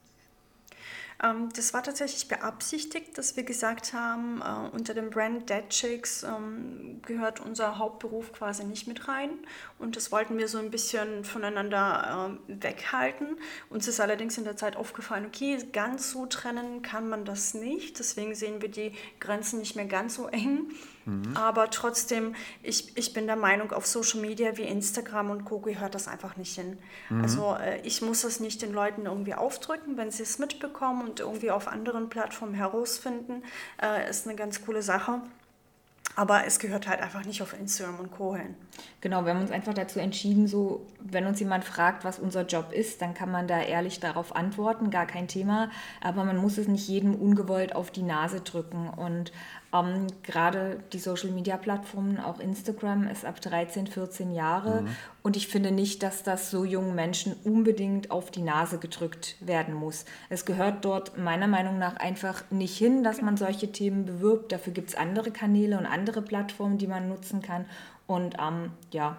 [1.23, 6.23] Ähm, das war tatsächlich beabsichtigt, dass wir gesagt haben, äh, unter dem Brand Dead Chicks
[6.23, 9.29] ähm, gehört unser Hauptberuf quasi nicht mit rein.
[9.77, 13.37] Und das wollten wir so ein bisschen voneinander äh, weghalten.
[13.69, 17.99] Uns ist allerdings in der Zeit aufgefallen, okay, ganz so trennen kann man das nicht.
[17.99, 20.71] Deswegen sehen wir die Grenzen nicht mehr ganz so eng.
[21.05, 21.35] Mhm.
[21.35, 25.59] Aber trotzdem, ich, ich bin der Meinung, auf Social Media wie Instagram und Co.
[25.59, 26.77] gehört das einfach nicht hin.
[27.09, 27.21] Mhm.
[27.21, 31.19] Also äh, ich muss es nicht den Leuten irgendwie aufdrücken, wenn sie es mitbekommen und
[31.19, 33.43] irgendwie auf anderen Plattformen herausfinden,
[33.81, 35.21] äh, ist eine ganz coole Sache.
[36.15, 38.35] Aber es gehört halt einfach nicht auf Instagram und Co.
[38.35, 38.55] hin.
[38.99, 42.73] Genau, wir haben uns einfach dazu entschieden, so, wenn uns jemand fragt, was unser Job
[42.73, 45.69] ist, dann kann man da ehrlich darauf antworten, gar kein Thema.
[46.01, 48.89] Aber man muss es nicht jedem ungewollt auf die Nase drücken.
[48.89, 49.31] Und
[49.73, 54.81] ähm, Gerade die Social-Media-Plattformen, auch Instagram, ist ab 13, 14 Jahre.
[54.81, 54.87] Mhm.
[55.23, 59.73] Und ich finde nicht, dass das so jungen Menschen unbedingt auf die Nase gedrückt werden
[59.73, 60.05] muss.
[60.29, 64.51] Es gehört dort meiner Meinung nach einfach nicht hin, dass man solche Themen bewirbt.
[64.51, 67.65] Dafür gibt es andere Kanäle und andere Plattformen, die man nutzen kann.
[68.07, 69.17] Und ähm, ja.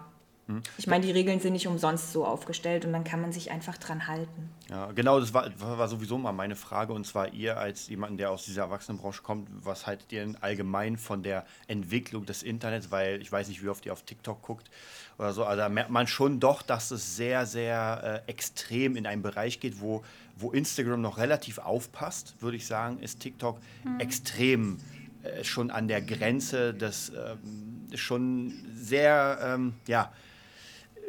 [0.77, 3.77] Ich meine, die Regeln sind nicht umsonst so aufgestellt und dann kann man sich einfach
[3.77, 4.49] dran halten.
[4.69, 8.29] Ja, genau, das war, war sowieso mal meine Frage und zwar ihr als jemand, der
[8.29, 13.21] aus dieser Erwachsenenbranche kommt, was haltet ihr denn allgemein von der Entwicklung des Internets, weil
[13.21, 14.69] ich weiß nicht, wie oft ihr auf TikTok guckt
[15.17, 19.07] oder so, also da merkt man schon doch, dass es sehr, sehr äh, extrem in
[19.07, 20.03] einen Bereich geht, wo,
[20.35, 23.99] wo Instagram noch relativ aufpasst, würde ich sagen, ist TikTok hm.
[24.01, 24.79] extrem
[25.23, 30.11] äh, schon an der Grenze des ähm, schon sehr, ähm, ja,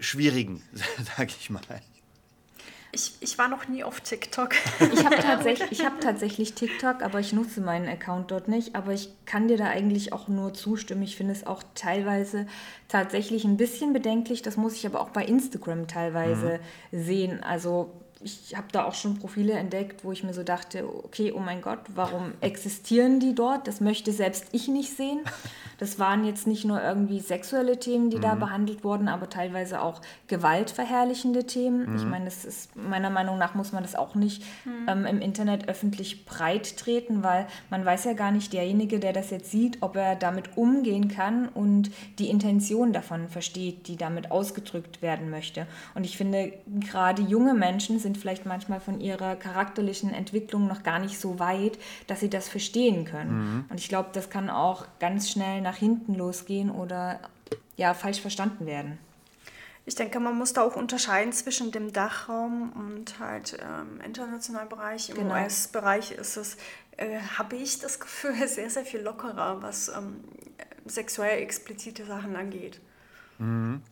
[0.04, 0.62] schwierigen,
[1.16, 1.62] sage ich mal.
[2.92, 4.50] Ich, ich war noch nie auf TikTok.
[4.92, 8.76] Ich habe tatsächlich, hab tatsächlich TikTok, aber ich nutze meinen Account dort nicht.
[8.76, 11.02] Aber ich kann dir da eigentlich auch nur zustimmen.
[11.02, 12.46] Ich finde es auch teilweise
[12.86, 14.42] tatsächlich ein bisschen bedenklich.
[14.42, 16.60] Das muss ich aber auch bei Instagram teilweise
[16.92, 17.04] mhm.
[17.04, 17.42] sehen.
[17.42, 17.90] Also
[18.24, 21.60] ich habe da auch schon Profile entdeckt, wo ich mir so dachte, okay, oh mein
[21.60, 23.68] Gott, warum existieren die dort?
[23.68, 25.20] Das möchte selbst ich nicht sehen.
[25.78, 28.22] Das waren jetzt nicht nur irgendwie sexuelle Themen, die mhm.
[28.22, 31.90] da behandelt wurden, aber teilweise auch gewaltverherrlichende Themen.
[31.90, 31.96] Mhm.
[31.96, 34.88] Ich meine, das ist meiner Meinung nach muss man das auch nicht mhm.
[34.88, 39.30] ähm, im Internet öffentlich breit treten, weil man weiß ja gar nicht derjenige, der das
[39.30, 45.02] jetzt sieht, ob er damit umgehen kann und die Intention davon versteht, die damit ausgedrückt
[45.02, 45.66] werden möchte.
[45.94, 50.82] Und ich finde, gerade junge Menschen sind sind vielleicht manchmal von ihrer charakterlichen Entwicklung noch
[50.82, 53.32] gar nicht so weit, dass sie das verstehen können.
[53.32, 53.64] Mhm.
[53.68, 57.20] Und ich glaube, das kann auch ganz schnell nach hinten losgehen oder
[57.76, 58.98] ja, falsch verstanden werden.
[59.86, 65.10] Ich denke, man muss da auch unterscheiden zwischen dem Dachraum und halt ähm, internationalen Bereich.
[65.10, 65.34] Im genau.
[65.34, 66.56] US-Bereich ist es,
[66.96, 70.24] äh, habe ich das Gefühl, sehr, sehr viel lockerer, was ähm,
[70.86, 72.80] sexuell explizite Sachen angeht.
[73.38, 73.82] Mhm.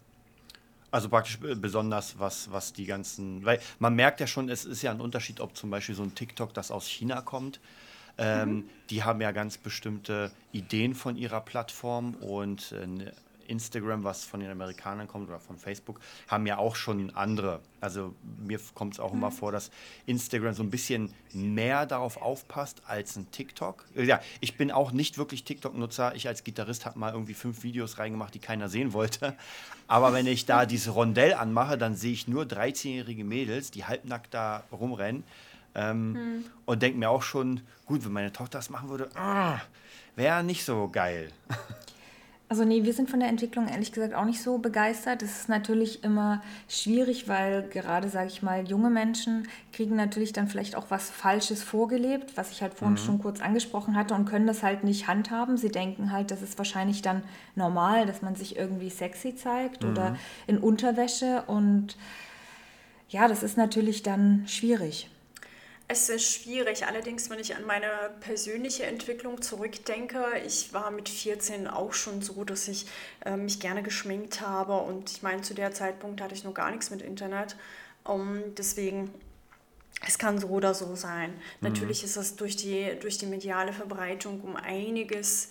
[0.93, 4.91] Also praktisch besonders was, was die ganzen, weil man merkt ja schon, es ist ja
[4.91, 7.61] ein Unterschied, ob zum Beispiel so ein TikTok, das aus China kommt.
[8.19, 8.65] Ähm, mhm.
[8.91, 13.11] Die haben ja ganz bestimmte Ideen von ihrer Plattform und äh,
[13.53, 17.61] Instagram, was von den Amerikanern kommt oder von Facebook, haben ja auch schon andere.
[17.81, 19.19] Also mir kommt es auch mhm.
[19.19, 19.71] immer vor, dass
[20.07, 23.85] Instagram so ein bisschen mehr darauf aufpasst als ein TikTok.
[23.95, 26.15] Ja, ich bin auch nicht wirklich TikTok-Nutzer.
[26.15, 29.37] Ich als Gitarrist habe mal irgendwie fünf Videos reingemacht, die keiner sehen wollte.
[29.87, 34.33] Aber wenn ich da dieses Rondell anmache, dann sehe ich nur 13-jährige Mädels, die halbnackt
[34.35, 35.25] da rumrennen.
[35.75, 36.45] Ähm, mhm.
[36.65, 39.61] Und denke mir auch schon, gut, wenn meine Tochter das machen würde, ah,
[40.17, 41.31] wäre nicht so geil.
[42.53, 45.23] Also nee, wir sind von der Entwicklung ehrlich gesagt auch nicht so begeistert.
[45.23, 50.49] Es ist natürlich immer schwierig, weil gerade, sage ich mal, junge Menschen kriegen natürlich dann
[50.49, 53.07] vielleicht auch was Falsches vorgelebt, was ich halt vorhin mhm.
[53.07, 55.57] schon kurz angesprochen hatte und können das halt nicht handhaben.
[55.57, 57.23] Sie denken halt, das ist wahrscheinlich dann
[57.55, 59.91] normal, dass man sich irgendwie sexy zeigt mhm.
[59.91, 61.97] oder in Unterwäsche und
[63.09, 65.09] ja, das ist natürlich dann schwierig.
[65.89, 66.87] Es ist schwierig.
[66.87, 67.89] Allerdings, wenn ich an meine
[68.21, 72.87] persönliche Entwicklung zurückdenke, ich war mit 14 auch schon so, dass ich
[73.25, 74.77] äh, mich gerne geschminkt habe.
[74.79, 77.57] Und ich meine, zu der Zeitpunkt hatte ich noch gar nichts mit Internet.
[78.05, 79.13] Um, deswegen,
[80.07, 81.31] es kann so oder so sein.
[81.31, 81.69] Mhm.
[81.69, 85.51] Natürlich ist es durch die, durch die mediale Verbreitung um einiges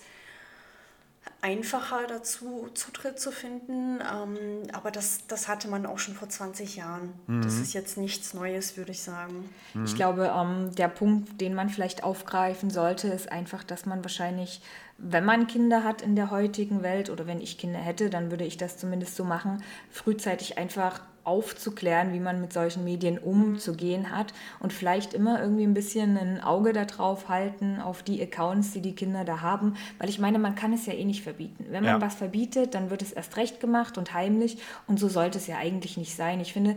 [1.42, 3.98] einfacher dazu Zutritt zu finden.
[4.00, 7.12] Ähm, aber das, das hatte man auch schon vor 20 Jahren.
[7.26, 7.42] Mhm.
[7.42, 9.50] Das ist jetzt nichts Neues, würde ich sagen.
[9.74, 9.84] Mhm.
[9.84, 14.62] Ich glaube, ähm, der Punkt, den man vielleicht aufgreifen sollte, ist einfach, dass man wahrscheinlich,
[14.98, 18.44] wenn man Kinder hat in der heutigen Welt oder wenn ich Kinder hätte, dann würde
[18.44, 24.34] ich das zumindest so machen, frühzeitig einfach aufzuklären, wie man mit solchen Medien umzugehen hat
[24.60, 28.94] und vielleicht immer irgendwie ein bisschen ein Auge darauf halten, auf die Accounts, die die
[28.94, 31.66] Kinder da haben, weil ich meine, man kann es ja eh nicht verbieten.
[31.70, 32.00] Wenn man ja.
[32.00, 35.58] was verbietet, dann wird es erst recht gemacht und heimlich und so sollte es ja
[35.58, 36.40] eigentlich nicht sein.
[36.40, 36.76] Ich finde,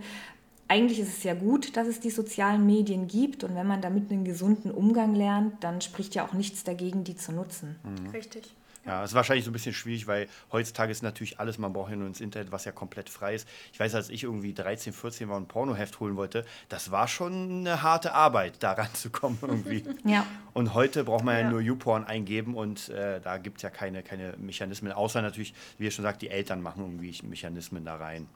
[0.67, 4.11] eigentlich ist es ja gut, dass es die sozialen Medien gibt und wenn man damit
[4.11, 7.75] einen gesunden Umgang lernt, dann spricht ja auch nichts dagegen, die zu nutzen.
[7.83, 8.09] Mhm.
[8.09, 8.53] Richtig.
[8.85, 11.89] Ja, es ist wahrscheinlich so ein bisschen schwierig, weil heutzutage ist natürlich alles, man braucht
[11.89, 13.47] ja nur ins Internet, was ja komplett frei ist.
[13.73, 17.07] Ich weiß, als ich irgendwie 13, 14 war und ein Pornoheft holen wollte, das war
[17.07, 19.83] schon eine harte Arbeit, da ranzukommen irgendwie.
[20.03, 20.25] ja.
[20.53, 23.71] Und heute braucht man ja, ja nur YouPorn eingeben und äh, da gibt es ja
[23.71, 27.95] keine, keine Mechanismen, außer natürlich, wie ihr schon sagt, die Eltern machen irgendwie Mechanismen da
[27.95, 28.27] rein.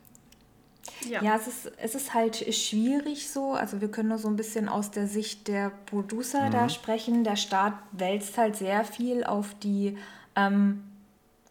[1.08, 3.54] Ja, ja es, ist, es ist halt schwierig so.
[3.54, 6.52] Also wir können nur so ein bisschen aus der Sicht der Producer mhm.
[6.52, 7.24] da sprechen.
[7.24, 9.98] Der Staat wälzt halt sehr viel auf die
[10.36, 10.84] ähm,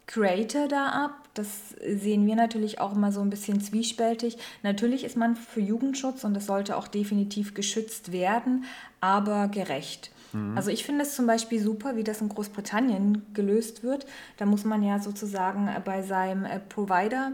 [0.06, 1.28] Creator da ab.
[1.34, 4.38] Das sehen wir natürlich auch immer so ein bisschen zwiespältig.
[4.62, 8.64] Natürlich ist man für Jugendschutz und das sollte auch definitiv geschützt werden,
[9.00, 10.10] aber gerecht.
[10.32, 10.56] Mhm.
[10.56, 14.06] Also ich finde es zum Beispiel super, wie das in Großbritannien gelöst wird.
[14.36, 17.32] Da muss man ja sozusagen bei seinem äh, Provider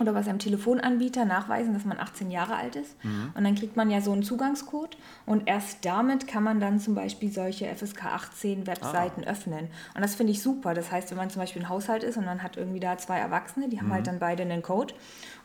[0.00, 3.02] oder bei seinem Telefonanbieter nachweisen, dass man 18 Jahre alt ist.
[3.04, 3.32] Mhm.
[3.34, 6.94] Und dann kriegt man ja so einen Zugangscode und erst damit kann man dann zum
[6.94, 9.30] Beispiel solche FSK 18 Webseiten ah.
[9.30, 9.68] öffnen.
[9.94, 10.74] Und das finde ich super.
[10.74, 13.18] Das heißt, wenn man zum Beispiel ein Haushalt ist und man hat irgendwie da zwei
[13.18, 13.94] Erwachsene, die haben halt mhm.
[13.94, 14.94] halt dann beide einen Code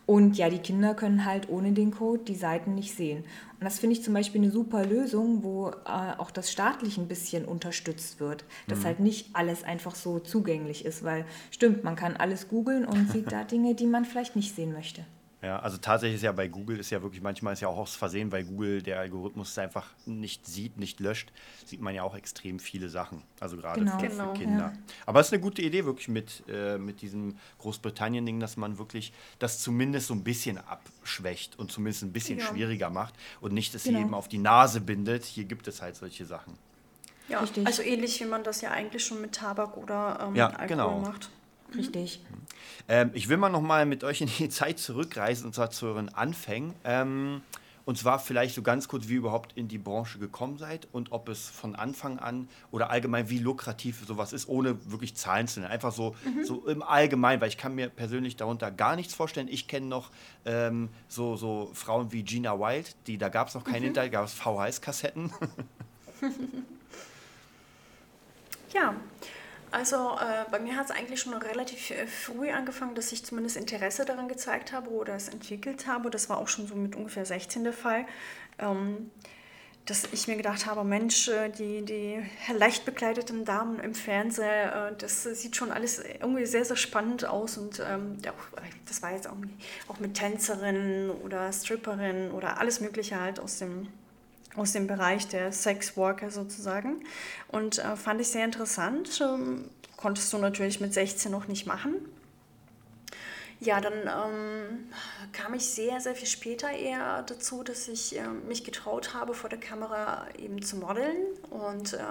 [0.09, 3.19] und ja, die Kinder können halt ohne den Code die Seiten nicht sehen.
[3.59, 7.07] Und das finde ich zum Beispiel eine super Lösung, wo äh, auch das staatlich ein
[7.07, 8.43] bisschen unterstützt wird.
[8.67, 8.85] Dass mhm.
[8.85, 13.31] halt nicht alles einfach so zugänglich ist, weil stimmt, man kann alles googeln und sieht
[13.31, 15.05] da Dinge, die man vielleicht nicht sehen möchte.
[15.41, 17.95] Ja, also tatsächlich ist ja bei Google ist ja wirklich manchmal ist ja auch aus
[17.95, 21.31] Versehen, weil Google der Algorithmus einfach nicht sieht, nicht löscht,
[21.65, 23.23] sieht man ja auch extrem viele Sachen.
[23.39, 23.97] Also gerade genau.
[23.97, 24.73] für, genau, für, Kinder.
[24.73, 24.73] Ja.
[25.05, 29.13] Aber es ist eine gute Idee wirklich mit, äh, mit diesem Großbritannien-Ding, dass man wirklich
[29.39, 32.45] das zumindest so ein bisschen abschwächt und zumindest ein bisschen ja.
[32.45, 34.01] schwieriger macht und nicht es genau.
[34.01, 35.23] eben auf die Nase bindet.
[35.23, 36.57] Hier gibt es halt solche Sachen.
[37.29, 37.65] Ja, Richtig.
[37.65, 40.99] also ähnlich wie man das ja eigentlich schon mit Tabak oder ähm, ja, Alkohol genau.
[40.99, 41.29] macht.
[41.75, 42.21] Richtig.
[42.87, 45.87] Ähm, ich will mal noch mal mit euch in die Zeit zurückreisen, und zwar zu
[45.87, 46.73] euren Anfängen.
[46.83, 47.41] Ähm,
[47.85, 51.11] und zwar vielleicht so ganz kurz, wie ihr überhaupt in die Branche gekommen seid und
[51.11, 55.59] ob es von Anfang an oder allgemein, wie lukrativ sowas ist, ohne wirklich Zahlen zu
[55.59, 55.71] nennen.
[55.71, 56.43] Einfach so, mhm.
[56.43, 59.47] so im Allgemeinen, weil ich kann mir persönlich darunter gar nichts vorstellen.
[59.47, 60.11] Ich kenne noch
[60.45, 63.87] ähm, so, so Frauen wie Gina Wild, die, da gab es noch keine mhm.
[63.87, 65.31] Internet, gab es VHS-Kassetten.
[68.73, 68.95] ja,
[69.71, 73.57] also äh, bei mir hat es eigentlich schon relativ äh, früh angefangen, dass ich zumindest
[73.57, 76.09] Interesse daran gezeigt habe oder es entwickelt habe.
[76.09, 78.05] Das war auch schon so mit ungefähr 16 der Fall.
[78.57, 79.11] Ähm,
[79.85, 84.95] dass ich mir gedacht habe, Mensch, äh, die, die leicht bekleideten Damen im Fernsehen, äh,
[84.97, 87.57] das sieht schon alles irgendwie sehr, sehr spannend aus.
[87.57, 88.17] Und ähm,
[88.87, 93.87] das war jetzt auch mit Tänzerinnen oder Stripperinnen oder alles Mögliche halt aus dem
[94.59, 97.03] aus dem Bereich der Sexworker sozusagen.
[97.47, 99.21] Und äh, fand ich sehr interessant.
[99.21, 101.95] Ähm, konntest du natürlich mit 16 noch nicht machen.
[103.61, 104.89] Ja, dann ähm,
[105.33, 109.49] kam ich sehr, sehr viel später eher dazu, dass ich äh, mich getraut habe, vor
[109.49, 111.17] der Kamera eben zu modeln.
[111.49, 112.03] Und äh,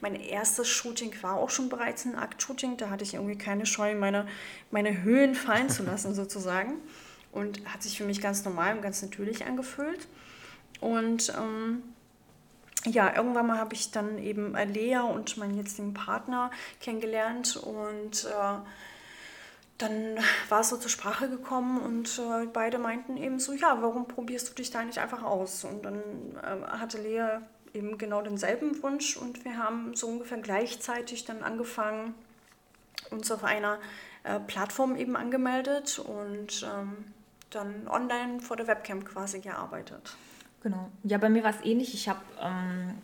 [0.00, 2.78] mein erstes Shooting war auch schon bereits ein Akt-Shooting.
[2.78, 4.26] Da hatte ich irgendwie keine Scheu, meine,
[4.70, 6.76] meine Höhen fallen zu lassen sozusagen.
[7.32, 10.08] Und hat sich für mich ganz normal und ganz natürlich angefühlt.
[10.80, 11.82] Und ähm,
[12.86, 18.58] ja, irgendwann mal habe ich dann eben Lea und meinen jetzigen Partner kennengelernt und äh,
[19.78, 20.18] dann
[20.48, 24.48] war es so zur Sprache gekommen und äh, beide meinten eben so, ja, warum probierst
[24.50, 25.64] du dich da nicht einfach aus?
[25.64, 25.96] Und dann
[26.42, 27.40] äh, hatte Lea
[27.72, 32.14] eben genau denselben Wunsch und wir haben so ungefähr gleichzeitig dann angefangen,
[33.10, 33.78] uns auf einer
[34.22, 37.12] äh, Plattform eben angemeldet und ähm,
[37.50, 40.16] dann online vor der Webcam quasi gearbeitet.
[40.64, 40.88] Genau.
[41.02, 41.92] Ja, bei mir war es ähnlich.
[41.92, 42.94] Ich habe ähm,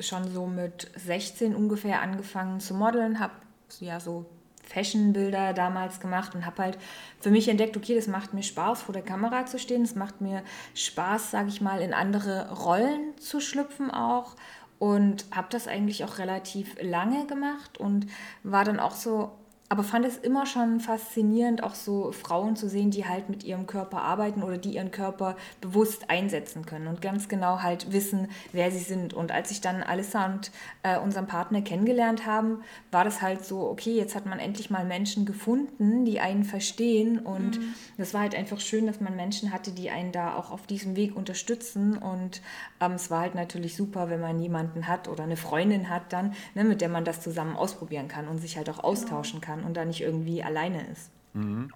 [0.00, 3.32] schon so mit 16 ungefähr angefangen zu modeln, habe
[3.78, 4.26] ja so
[4.64, 6.78] Fashion-Bilder damals gemacht und habe halt
[7.20, 9.82] für mich entdeckt, okay, das macht mir Spaß, vor der Kamera zu stehen.
[9.82, 10.42] Es macht mir
[10.74, 14.34] Spaß, sage ich mal, in andere Rollen zu schlüpfen auch.
[14.80, 18.08] Und habe das eigentlich auch relativ lange gemacht und
[18.42, 19.30] war dann auch so
[19.70, 23.66] aber fand es immer schon faszinierend, auch so Frauen zu sehen, die halt mit ihrem
[23.66, 28.70] Körper arbeiten oder die ihren Körper bewusst einsetzen können und ganz genau halt wissen, wer
[28.70, 29.14] sie sind.
[29.14, 32.58] Und als ich dann Alissa und äh, unseren Partner kennengelernt haben,
[32.90, 37.18] war das halt so, okay, jetzt hat man endlich mal Menschen gefunden, die einen verstehen.
[37.18, 37.74] Und mhm.
[37.96, 40.94] das war halt einfach schön, dass man Menschen hatte, die einen da auch auf diesem
[40.94, 41.96] Weg unterstützen.
[41.96, 42.42] Und
[42.82, 46.34] ähm, es war halt natürlich super, wenn man jemanden hat oder eine Freundin hat dann,
[46.54, 49.64] ne, mit der man das zusammen ausprobieren kann und sich halt auch austauschen kann kann
[49.64, 51.10] und da nicht irgendwie alleine ist.
[51.32, 51.70] Mhm.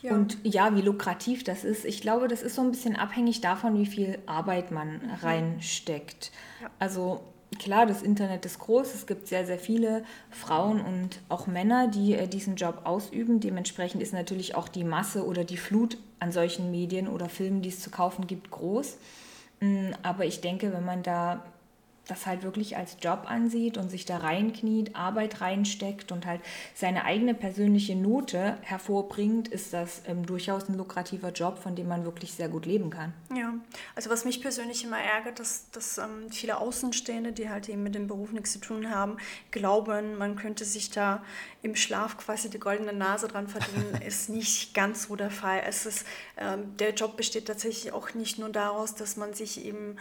[0.00, 0.14] Ja.
[0.14, 3.76] Und ja, wie lukrativ das ist, ich glaube, das ist so ein bisschen abhängig davon,
[3.76, 5.10] wie viel Arbeit man mhm.
[5.22, 6.30] reinsteckt.
[6.62, 6.70] Ja.
[6.78, 7.20] Also
[7.58, 12.14] klar, das Internet ist groß, es gibt sehr, sehr viele Frauen und auch Männer, die
[12.14, 13.40] äh, diesen Job ausüben.
[13.40, 17.70] Dementsprechend ist natürlich auch die Masse oder die Flut an solchen Medien oder Filmen, die
[17.70, 18.98] es zu kaufen gibt, groß.
[19.60, 21.42] Mm, aber ich denke, wenn man da
[22.08, 26.40] das halt wirklich als Job ansieht und sich da reinkniet, Arbeit reinsteckt und halt
[26.74, 32.04] seine eigene persönliche Note hervorbringt, ist das ähm, durchaus ein lukrativer Job, von dem man
[32.04, 33.12] wirklich sehr gut leben kann.
[33.34, 33.54] Ja,
[33.94, 37.94] also was mich persönlich immer ärgert, dass, dass ähm, viele Außenstehende, die halt eben mit
[37.94, 39.18] dem Beruf nichts zu tun haben,
[39.50, 41.22] glauben, man könnte sich da
[41.62, 45.62] im Schlaf quasi die goldene Nase dran verdienen, ist nicht ganz so der Fall.
[45.66, 46.06] Es ist,
[46.38, 49.96] ähm, der Job besteht tatsächlich auch nicht nur daraus, dass man sich eben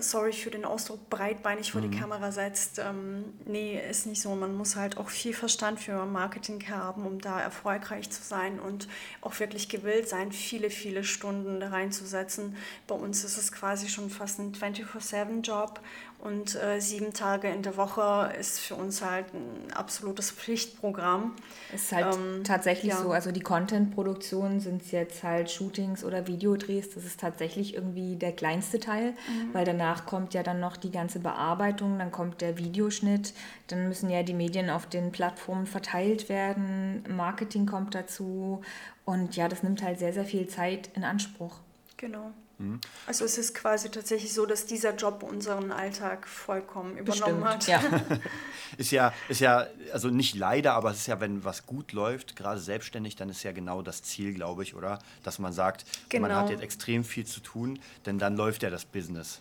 [0.00, 1.90] sorry für den Ausdruck, breitbeinig vor mhm.
[1.90, 2.78] die Kamera setzt.
[2.78, 4.34] Ähm, nee, ist nicht so.
[4.34, 8.88] Man muss halt auch viel Verstand für Marketing haben, um da erfolgreich zu sein und
[9.20, 12.56] auch wirklich gewillt sein, viele, viele Stunden da reinzusetzen.
[12.86, 15.80] Bei uns ist es quasi schon fast ein 24-7-Job
[16.22, 21.34] und äh, sieben Tage in der Woche ist für uns halt ein absolutes Pflichtprogramm.
[21.74, 22.98] Ist halt ähm, tatsächlich ja.
[22.98, 28.32] so, also die Content-Produktionen sind jetzt halt Shootings oder Videodrehs, das ist tatsächlich irgendwie der
[28.32, 29.54] kleinste Teil, mhm.
[29.54, 33.32] weil danach kommt ja dann noch die ganze Bearbeitung, dann kommt der Videoschnitt,
[33.68, 38.60] dann müssen ja die Medien auf den Plattformen verteilt werden, Marketing kommt dazu
[39.06, 41.56] und ja, das nimmt halt sehr, sehr viel Zeit in Anspruch.
[41.96, 42.32] Genau.
[42.60, 42.78] Mhm.
[43.06, 47.92] Also es ist quasi tatsächlich so, dass dieser Job unseren Alltag vollkommen übernommen Bestimmt, hat.
[47.92, 48.18] Ja.
[48.76, 52.36] ist ja, ist ja, also nicht leider, aber es ist ja, wenn was gut läuft,
[52.36, 54.98] gerade selbstständig, dann ist ja genau das Ziel, glaube ich, oder?
[55.22, 56.28] Dass man sagt, genau.
[56.28, 59.40] man hat jetzt extrem viel zu tun, denn dann läuft ja das Business.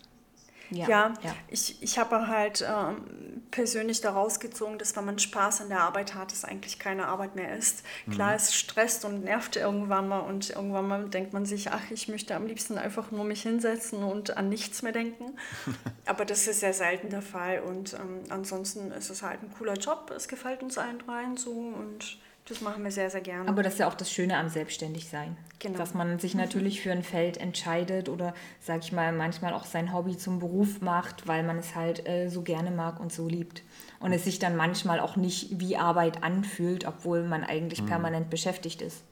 [0.72, 1.36] Ja, ja, ja.
[1.48, 6.16] ich, ich habe halt ähm, persönlich daraus gezogen, dass wenn man Spaß an der Arbeit
[6.16, 7.84] hat, es eigentlich keine Arbeit mehr ist.
[8.12, 8.36] Klar, mhm.
[8.36, 12.36] es stresst und nervt irgendwann mal und irgendwann mal denkt man sich, ach, ich möchte
[12.36, 15.38] am liebsten einfach nur mich hinsetzen und an nichts mehr denken.
[16.06, 19.76] Aber das ist sehr selten der Fall und ähm, ansonsten ist es halt ein cooler
[19.76, 20.12] Job.
[20.16, 23.48] Es gefällt uns allen dreien so und das machen wir sehr, sehr gerne.
[23.48, 25.38] Aber das ist ja auch das Schöne am Selbstständigsein.
[25.60, 25.78] Genau.
[25.78, 29.94] Dass man sich natürlich für ein Feld entscheidet oder, sag ich mal, manchmal auch sein
[29.94, 33.62] Hobby zum Beruf macht, weil man es halt äh, so gerne mag und so liebt.
[34.00, 37.88] Und es sich dann manchmal auch nicht wie Arbeit anfühlt, obwohl man eigentlich mhm.
[37.88, 39.04] permanent beschäftigt ist.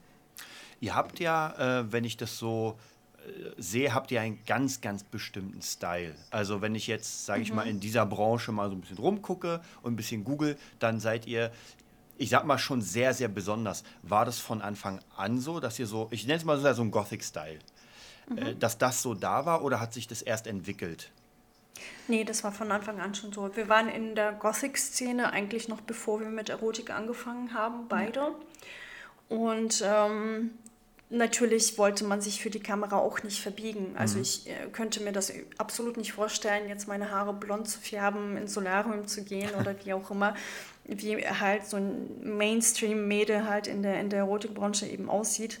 [0.80, 2.76] Ihr habt ja, äh, wenn ich das so
[3.26, 6.14] äh, sehe, habt ihr einen ganz, ganz bestimmten Style.
[6.30, 7.56] Also wenn ich jetzt, sage ich mhm.
[7.56, 11.26] mal, in dieser Branche mal so ein bisschen rumgucke und ein bisschen google, dann seid
[11.26, 11.52] ihr
[12.18, 13.84] ich sag mal, schon sehr, sehr besonders.
[14.02, 16.82] War das von Anfang an so, dass ihr so, ich nenne es mal so, so
[16.82, 17.60] ein Gothic-Style,
[18.28, 18.38] mhm.
[18.38, 21.10] äh, dass das so da war oder hat sich das erst entwickelt?
[22.08, 23.54] Nee, das war von Anfang an schon so.
[23.54, 28.34] Wir waren in der Gothic-Szene eigentlich noch bevor wir mit Erotik angefangen haben, beide.
[29.28, 30.50] Und ähm,
[31.10, 33.94] natürlich wollte man sich für die Kamera auch nicht verbiegen.
[33.96, 34.22] Also mhm.
[34.22, 38.54] ich äh, könnte mir das absolut nicht vorstellen, jetzt meine Haare blond zu färben, ins
[38.54, 40.34] Solarium zu gehen oder wie auch immer
[40.88, 45.60] wie halt so ein Mainstream-Mädel halt in der, in der Erotikbranche eben aussieht,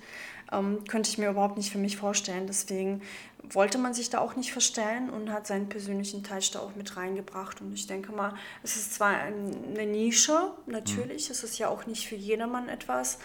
[0.50, 2.46] ähm, könnte ich mir überhaupt nicht für mich vorstellen.
[2.46, 3.02] Deswegen
[3.42, 6.96] wollte man sich da auch nicht verstellen und hat seinen persönlichen Touch da auch mit
[6.96, 7.60] reingebracht.
[7.60, 11.32] Und ich denke mal, es ist zwar eine Nische, natürlich, mhm.
[11.32, 13.18] es ist ja auch nicht für jedermann etwas,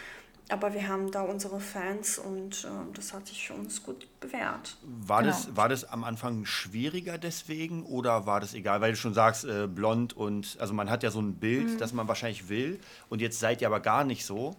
[0.54, 4.78] aber wir haben da unsere Fans und äh, das hat sich für uns gut bewährt.
[4.84, 5.34] War, genau.
[5.34, 8.80] das, war das am Anfang schwieriger deswegen oder war das egal?
[8.80, 11.78] Weil du schon sagst, äh, blond und, also man hat ja so ein Bild, mhm.
[11.80, 12.80] das man wahrscheinlich will
[13.10, 14.56] und jetzt seid ihr aber gar nicht so.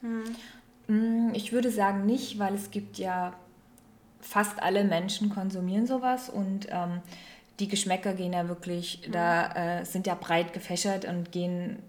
[0.00, 1.32] Mhm.
[1.34, 3.34] Ich würde sagen nicht, weil es gibt ja,
[4.20, 7.02] fast alle Menschen konsumieren sowas und ähm,
[7.58, 9.12] die Geschmäcker gehen ja wirklich, mhm.
[9.12, 11.82] da äh, sind ja breit gefächert und gehen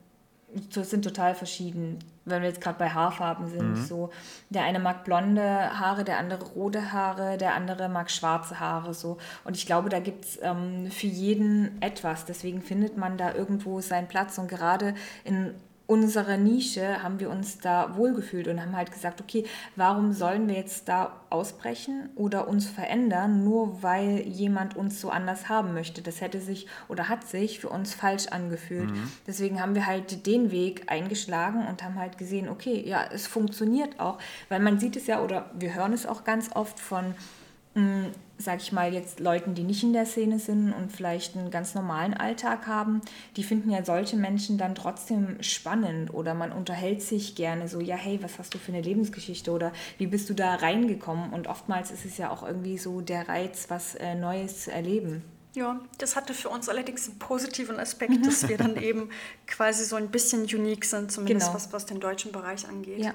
[0.71, 1.99] sind total verschieden.
[2.25, 3.85] Wenn wir jetzt gerade bei Haarfarben sind, mhm.
[3.85, 4.09] so
[4.49, 9.17] der eine mag blonde Haare, der andere rote Haare, der andere mag schwarze Haare, so.
[9.43, 12.25] Und ich glaube, da gibt es ähm, für jeden etwas.
[12.25, 14.37] Deswegen findet man da irgendwo seinen Platz.
[14.37, 14.93] Und gerade
[15.23, 15.53] in
[15.89, 20.53] unserer Nische haben wir uns da wohlgefühlt und haben halt gesagt, okay, warum sollen wir
[20.53, 26.03] jetzt da ausbrechen oder uns verändern, nur weil jemand uns so anders haben möchte?
[26.03, 28.91] Das hätte sich oder hat sich für uns falsch angefühlt.
[28.91, 29.11] Mhm.
[29.25, 33.99] Deswegen haben wir halt den Weg eingeschlagen und haben halt gesehen, okay, ja, es funktioniert
[33.99, 37.15] auch, weil man sieht es ja oder wir hören es auch ganz oft von
[37.79, 41.51] hm, sag ich mal, jetzt Leuten, die nicht in der Szene sind und vielleicht einen
[41.51, 43.01] ganz normalen Alltag haben,
[43.35, 47.95] die finden ja solche Menschen dann trotzdem spannend oder man unterhält sich gerne so, ja,
[47.95, 51.31] hey, was hast du für eine Lebensgeschichte oder wie bist du da reingekommen?
[51.31, 55.21] Und oftmals ist es ja auch irgendwie so der Reiz, was äh, Neues zu erleben.
[55.55, 59.09] Ja, das hatte für uns allerdings einen positiven Aspekt, dass wir dann eben
[59.47, 61.55] quasi so ein bisschen unique sind, zumindest genau.
[61.55, 62.99] was, was den deutschen Bereich angeht.
[62.99, 63.13] Ja.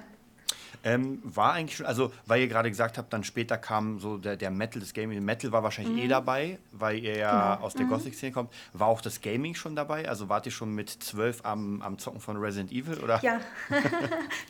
[0.85, 4.37] Ähm, war eigentlich schon, also weil ihr gerade gesagt habt, dann später kam so der,
[4.37, 5.25] der Metal, das Gaming.
[5.25, 6.05] Metal war wahrscheinlich eh mhm.
[6.05, 7.67] eh dabei, weil ihr ja genau.
[7.67, 7.91] aus der mhm.
[7.91, 8.53] Gothic-Szene kommt.
[8.75, 10.07] War auch das Gaming schon dabei?
[10.09, 12.99] Also wart ihr schon mit zwölf am, am Zocken von Resident Evil?
[13.03, 13.19] Oder?
[13.23, 13.41] Ja,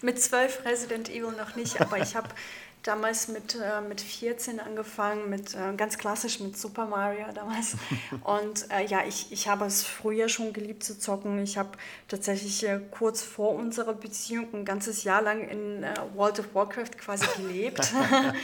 [0.02, 2.28] mit zwölf Resident Evil noch nicht, aber ich habe
[2.84, 7.76] damals mit, äh, mit 14 angefangen, mit, äh, ganz klassisch mit Super Mario damals.
[8.24, 11.42] Und äh, ja, ich, ich habe es früher schon geliebt zu zocken.
[11.42, 11.70] Ich habe
[12.08, 16.98] tatsächlich äh, kurz vor unserer Beziehung ein ganzes Jahr lang in äh, World of Warcraft
[16.98, 17.92] quasi gelebt.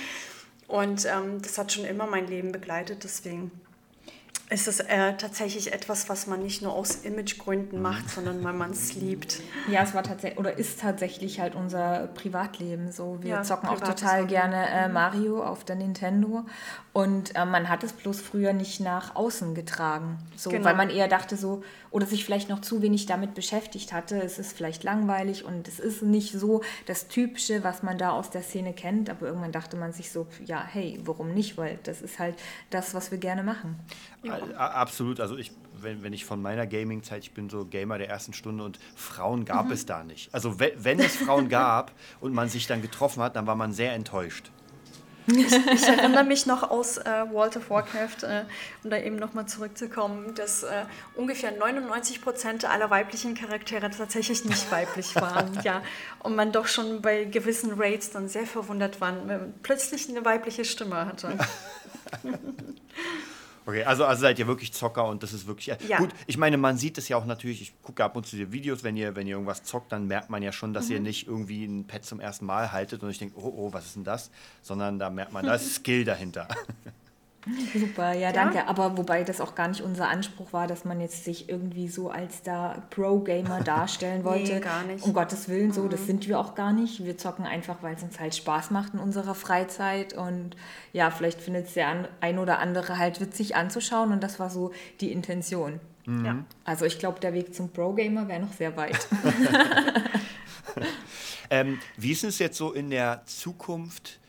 [0.66, 3.50] Und ähm, das hat schon immer mein Leben begleitet, deswegen
[4.50, 8.72] ist es äh, tatsächlich etwas, was man nicht nur aus Imagegründen macht, sondern weil man
[8.72, 9.40] es liebt.
[9.70, 13.18] Ja, es war tatsächlich oder ist tatsächlich halt unser Privatleben so.
[13.20, 14.94] Wir ja, zocken auch total gerne äh, mhm.
[14.94, 16.44] Mario auf der Nintendo
[16.92, 20.64] und äh, man hat es bloß früher nicht nach außen getragen, so, genau.
[20.64, 24.20] weil man eher dachte so oder sich vielleicht noch zu wenig damit beschäftigt hatte.
[24.20, 28.30] Es ist vielleicht langweilig und es ist nicht so das Typische, was man da aus
[28.30, 29.10] der Szene kennt.
[29.10, 31.56] Aber irgendwann dachte man sich so, ja, hey, warum nicht?
[31.58, 32.36] Weil das ist halt
[32.70, 33.76] das, was wir gerne machen.
[34.22, 34.38] Ja.
[34.56, 35.20] Absolut.
[35.20, 38.64] Also ich, wenn, wenn ich von meiner Gaming-Zeit, ich bin so Gamer der ersten Stunde
[38.64, 39.72] und Frauen gab mhm.
[39.72, 40.32] es da nicht.
[40.32, 43.72] Also wenn, wenn es Frauen gab und man sich dann getroffen hat, dann war man
[43.72, 44.50] sehr enttäuscht.
[45.26, 48.44] Ich, ich, erinnere mich noch aus äh, World of Warcraft, äh,
[48.82, 54.70] um da eben nochmal zurückzukommen, dass äh, ungefähr 99 Prozent aller weiblichen Charaktere tatsächlich nicht
[54.70, 55.58] weiblich waren.
[55.64, 55.82] ja.
[56.20, 60.24] Und man doch schon bei gewissen Raids dann sehr verwundert war, wenn man plötzlich eine
[60.24, 61.38] weibliche Stimme hatte.
[63.66, 65.66] Okay, also, also seid ihr wirklich Zocker und das ist wirklich.
[65.88, 65.98] Ja.
[65.98, 68.50] Gut, ich meine, man sieht es ja auch natürlich, ich gucke ab und zu die
[68.52, 70.92] Videos, wenn ihr, wenn ihr irgendwas zockt, dann merkt man ja schon, dass mhm.
[70.92, 73.86] ihr nicht irgendwie ein Pad zum ersten Mal haltet und ich denke, oh, oh, was
[73.86, 74.30] ist denn das?
[74.62, 76.48] Sondern da merkt man, da ist Skill dahinter.
[77.72, 78.56] Super, ja, danke.
[78.58, 78.66] Ja.
[78.66, 82.10] Aber wobei das auch gar nicht unser Anspruch war, dass man jetzt sich irgendwie so
[82.10, 84.54] als da Pro-Gamer darstellen wollte.
[84.54, 85.04] nee, gar nicht.
[85.04, 85.90] Um Gottes Willen, so, mhm.
[85.90, 87.04] das sind wir auch gar nicht.
[87.04, 90.12] Wir zocken einfach, weil es uns halt Spaß macht in unserer Freizeit.
[90.12, 90.54] Und
[90.92, 94.12] ja, vielleicht findet es der ein oder andere halt witzig anzuschauen.
[94.12, 95.80] Und das war so die Intention.
[96.04, 96.24] Mhm.
[96.24, 96.44] Ja.
[96.64, 98.98] Also ich glaube, der Weg zum Pro-Gamer wäre noch sehr weit.
[101.50, 104.20] ähm, wie ist es jetzt so in der Zukunft?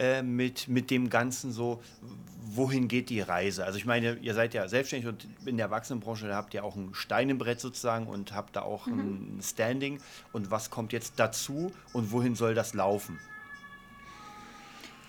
[0.00, 1.82] Äh, mit, mit dem Ganzen so,
[2.56, 3.64] wohin geht die Reise?
[3.64, 6.76] Also ich meine, ihr seid ja selbstständig und in der Erwachsenenbranche, da habt ihr auch
[6.76, 9.38] ein Stein im Brett sozusagen und habt da auch mhm.
[9.38, 10.00] ein Standing.
[10.32, 13.18] Und was kommt jetzt dazu und wohin soll das laufen?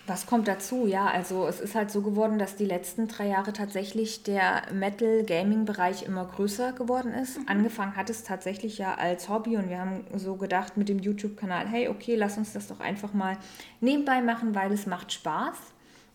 [0.08, 0.88] Was kommt dazu?
[0.88, 6.04] Ja, also es ist halt so geworden, dass die letzten drei Jahre tatsächlich der Metal-Gaming-Bereich
[6.04, 7.38] immer größer geworden ist.
[7.38, 7.48] Mhm.
[7.48, 11.68] Angefangen hat es tatsächlich ja als Hobby und wir haben so gedacht mit dem YouTube-Kanal,
[11.68, 13.38] hey, okay, lass uns das doch einfach mal
[13.80, 15.56] nebenbei machen, weil es macht Spaß.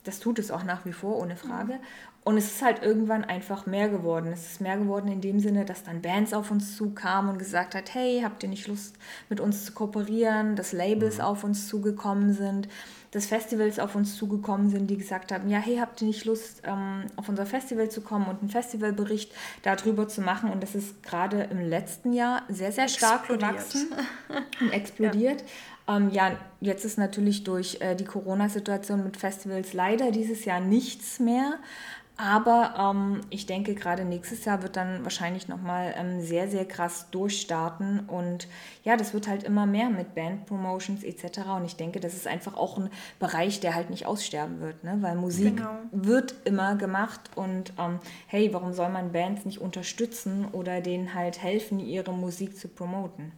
[0.06, 1.74] Das tut es auch nach wie vor, ohne Frage.
[1.74, 1.80] Mhm.
[2.24, 4.32] Und es ist halt irgendwann einfach mehr geworden.
[4.32, 7.76] Es ist mehr geworden in dem Sinne, dass dann Bands auf uns zukamen und gesagt
[7.76, 8.96] hat, hey, habt ihr nicht Lust
[9.28, 10.56] mit uns zu kooperieren?
[10.56, 11.24] Dass Labels mhm.
[11.24, 12.66] auf uns zugekommen sind,
[13.12, 16.62] dass Festivals auf uns zugekommen sind, die gesagt haben, ja, hey, habt ihr nicht Lust,
[16.64, 19.32] ähm, auf unser Festival zu kommen und einen Festivalbericht
[19.62, 20.50] darüber zu machen?
[20.50, 23.52] Und das ist gerade im letzten Jahr sehr, sehr stark explodiert.
[23.52, 23.88] gewachsen
[24.60, 25.42] und explodiert.
[25.42, 25.46] Ja.
[25.88, 31.20] Ähm, ja, jetzt ist natürlich durch äh, die Corona-Situation mit Festivals leider dieses Jahr nichts
[31.20, 31.58] mehr.
[32.18, 37.08] Aber ähm, ich denke, gerade nächstes Jahr wird dann wahrscheinlich nochmal ähm, sehr, sehr krass
[37.10, 38.00] durchstarten.
[38.08, 38.48] Und
[38.84, 41.40] ja, das wird halt immer mehr mit Band-Promotions etc.
[41.56, 44.96] Und ich denke, das ist einfach auch ein Bereich, der halt nicht aussterben wird, ne?
[45.02, 45.76] weil Musik genau.
[45.92, 47.20] wird immer gemacht.
[47.34, 52.56] Und ähm, hey, warum soll man Bands nicht unterstützen oder denen halt helfen, ihre Musik
[52.56, 53.32] zu promoten?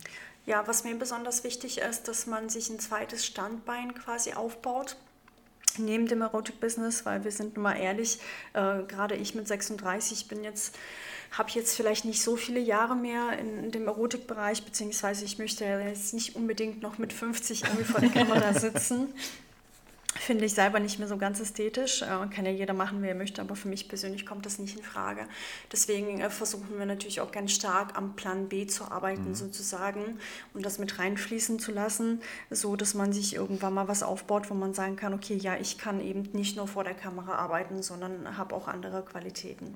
[0.49, 4.96] Ja, was mir besonders wichtig ist, dass man sich ein zweites Standbein quasi aufbaut
[5.76, 8.18] neben dem Erotik-Business, weil wir sind nun mal ehrlich,
[8.55, 10.74] äh, gerade ich mit 36 bin jetzt
[11.32, 15.66] habe jetzt vielleicht nicht so viele Jahre mehr in, in dem Erotikbereich, beziehungsweise ich möchte
[15.66, 19.12] jetzt nicht unbedingt noch mit 50 irgendwie vor der Kamera sitzen.
[20.21, 22.03] Finde ich selber nicht mehr so ganz ästhetisch.
[22.03, 24.77] Äh, kann ja jeder machen, wie er möchte, aber für mich persönlich kommt das nicht
[24.77, 25.27] in Frage.
[25.73, 29.35] Deswegen äh, versuchen wir natürlich auch ganz stark am Plan B zu arbeiten, mhm.
[29.35, 30.19] sozusagen,
[30.55, 34.55] und das mit reinfließen zu lassen, so dass man sich irgendwann mal was aufbaut, wo
[34.55, 38.37] man sagen kann, okay, ja, ich kann eben nicht nur vor der Kamera arbeiten, sondern
[38.37, 39.75] habe auch andere Qualitäten.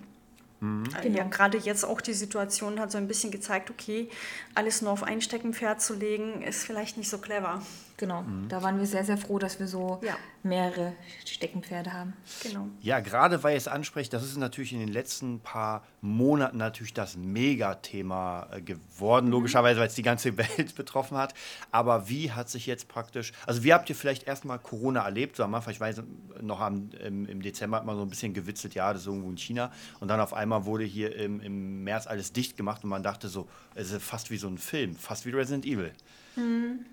[0.62, 0.84] Mhm.
[1.02, 1.18] Genau.
[1.18, 4.08] Ja, gerade jetzt auch die Situation hat so ein bisschen gezeigt, okay,
[4.54, 7.62] alles nur auf ein Steckenpferd zu legen, ist vielleicht nicht so clever.
[8.02, 8.48] Genau, mhm.
[8.48, 10.16] da waren wir sehr, sehr froh, dass wir so ja.
[10.42, 10.92] mehrere
[11.24, 12.14] Steckenpferde haben.
[12.42, 12.66] Genau.
[12.80, 16.94] Ja, gerade weil ihr es ansprecht, das ist natürlich in den letzten paar Monaten natürlich
[16.94, 19.30] das Megathema äh, geworden, mhm.
[19.30, 21.32] logischerweise, weil es die ganze Welt betroffen hat.
[21.70, 25.36] Aber wie hat sich jetzt praktisch, also wie habt ihr vielleicht erstmal Corona erlebt?
[25.36, 26.02] So am Anfang, ich weiß
[26.40, 29.30] noch am, im, im, Dezember hat man so ein bisschen gewitzelt, ja, das ist irgendwo
[29.30, 29.70] in China.
[30.00, 33.28] Und dann auf einmal wurde hier im, im März alles dicht gemacht und man dachte
[33.28, 35.92] so, es ist fast wie so ein Film, fast wie Resident Evil.
[36.34, 36.84] Mhm.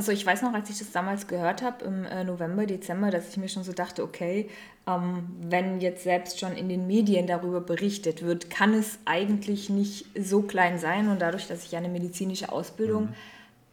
[0.00, 3.28] Also ich weiß noch, als ich das damals gehört habe, im äh, November, Dezember, dass
[3.28, 4.48] ich mir schon so dachte, okay,
[4.86, 10.06] ähm, wenn jetzt selbst schon in den Medien darüber berichtet wird, kann es eigentlich nicht
[10.18, 11.10] so klein sein.
[11.10, 13.14] Und dadurch, dass ich eine medizinische Ausbildung mhm.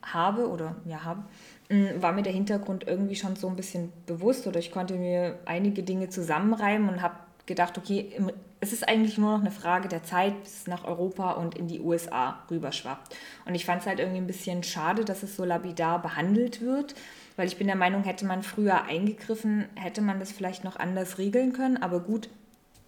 [0.02, 1.24] habe oder ja habe,
[1.70, 5.40] mm, war mir der Hintergrund irgendwie schon so ein bisschen bewusst oder ich konnte mir
[5.46, 7.16] einige Dinge zusammenreimen und habe
[7.48, 10.84] gedacht, okay, im es ist eigentlich nur noch eine Frage der Zeit, bis es nach
[10.84, 13.16] Europa und in die USA rüberschwappt.
[13.46, 16.96] Und ich fand es halt irgendwie ein bisschen schade, dass es so lapidar behandelt wird,
[17.36, 21.20] weil ich bin der Meinung, hätte man früher eingegriffen, hätte man das vielleicht noch anders
[21.20, 21.78] regeln können.
[21.78, 22.30] Aber gut,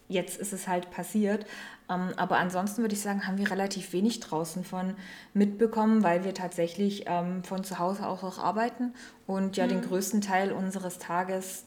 [0.07, 1.45] jetzt ist es halt passiert.
[1.87, 4.95] Ähm, aber ansonsten würde ich sagen, haben wir relativ wenig draußen von
[5.35, 8.95] mitbekommen, weil wir tatsächlich ähm, von zu Hause aus auch arbeiten
[9.27, 9.69] und ja mhm.
[9.69, 11.65] den größten Teil unseres Tages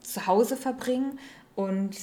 [0.00, 1.18] zu Hause verbringen
[1.54, 1.94] und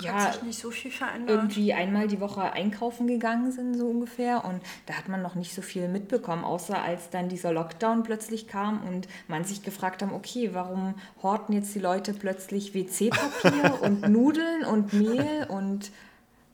[0.00, 1.36] ja, hat sich nicht so viel verändert.
[1.36, 4.44] irgendwie einmal die Woche einkaufen gegangen sind, so ungefähr.
[4.44, 8.48] Und da hat man noch nicht so viel mitbekommen, außer als dann dieser Lockdown plötzlich
[8.48, 14.08] kam und man sich gefragt haben, okay, warum horten jetzt die Leute plötzlich WC-Papier und
[14.08, 15.90] Nudeln und Mehl und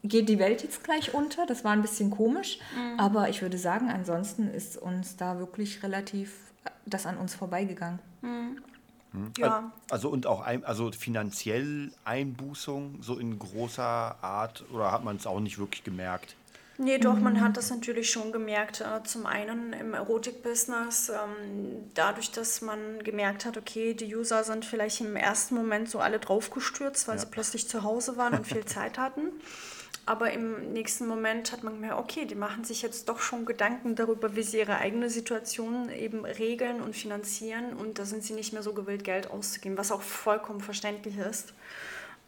[0.03, 1.47] geht die Welt jetzt gleich unter?
[1.47, 2.59] Das war ein bisschen komisch.
[2.74, 2.99] Mhm.
[2.99, 6.34] Aber ich würde sagen, ansonsten ist uns da wirklich relativ
[6.86, 8.01] das an uns vorbeigegangen.
[8.22, 8.59] Mhm.
[9.13, 9.33] Hm?
[9.39, 9.73] Ja.
[9.91, 15.27] Also und auch ein, also finanziell Einbußung so in großer Art oder hat man es
[15.27, 16.37] auch nicht wirklich gemerkt?
[16.81, 18.83] Nee, doch, man hat das natürlich schon gemerkt.
[18.83, 24.65] Äh, zum einen im Erotik-Business, ähm, dadurch, dass man gemerkt hat, okay, die User sind
[24.65, 27.23] vielleicht im ersten Moment so alle draufgestürzt, weil ja.
[27.23, 29.33] sie plötzlich zu Hause waren und viel Zeit hatten.
[30.09, 33.95] Aber im nächsten Moment hat man gemerkt, okay, die machen sich jetzt doch schon Gedanken
[33.95, 37.75] darüber, wie sie ihre eigene Situation eben regeln und finanzieren.
[37.75, 41.53] Und da sind sie nicht mehr so gewillt, Geld auszugeben, was auch vollkommen verständlich ist.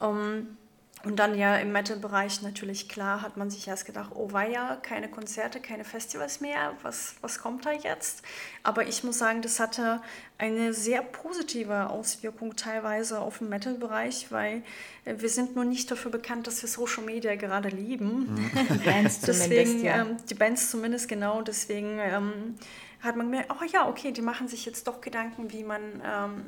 [0.02, 0.58] Ähm,
[1.04, 5.08] und dann ja im Metal-Bereich natürlich klar, hat man sich erst gedacht, oh weia, keine
[5.08, 8.22] Konzerte, keine Festivals mehr, was, was kommt da jetzt?
[8.62, 10.02] Aber ich muss sagen, das hatte
[10.36, 14.62] eine sehr positive Auswirkung teilweise auf den Metal-Bereich, weil
[15.04, 18.34] äh, wir sind nur nicht dafür bekannt, dass wir Social Media gerade lieben.
[18.34, 18.50] Mhm.
[18.52, 20.02] Die Bands zumindest, deswegen, ja.
[20.02, 21.98] ähm, die Bands zumindest, genau, deswegen...
[21.98, 22.56] Ähm,
[23.02, 26.44] hat man gemerkt, oh ja, okay, die machen sich jetzt doch Gedanken, wie man ähm,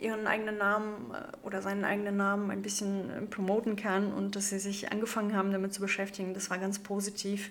[0.00, 4.50] ihren eigenen Namen äh, oder seinen eigenen Namen ein bisschen äh, promoten kann und dass
[4.50, 6.32] sie sich angefangen haben, damit zu beschäftigen.
[6.32, 7.50] Das war ganz positiv.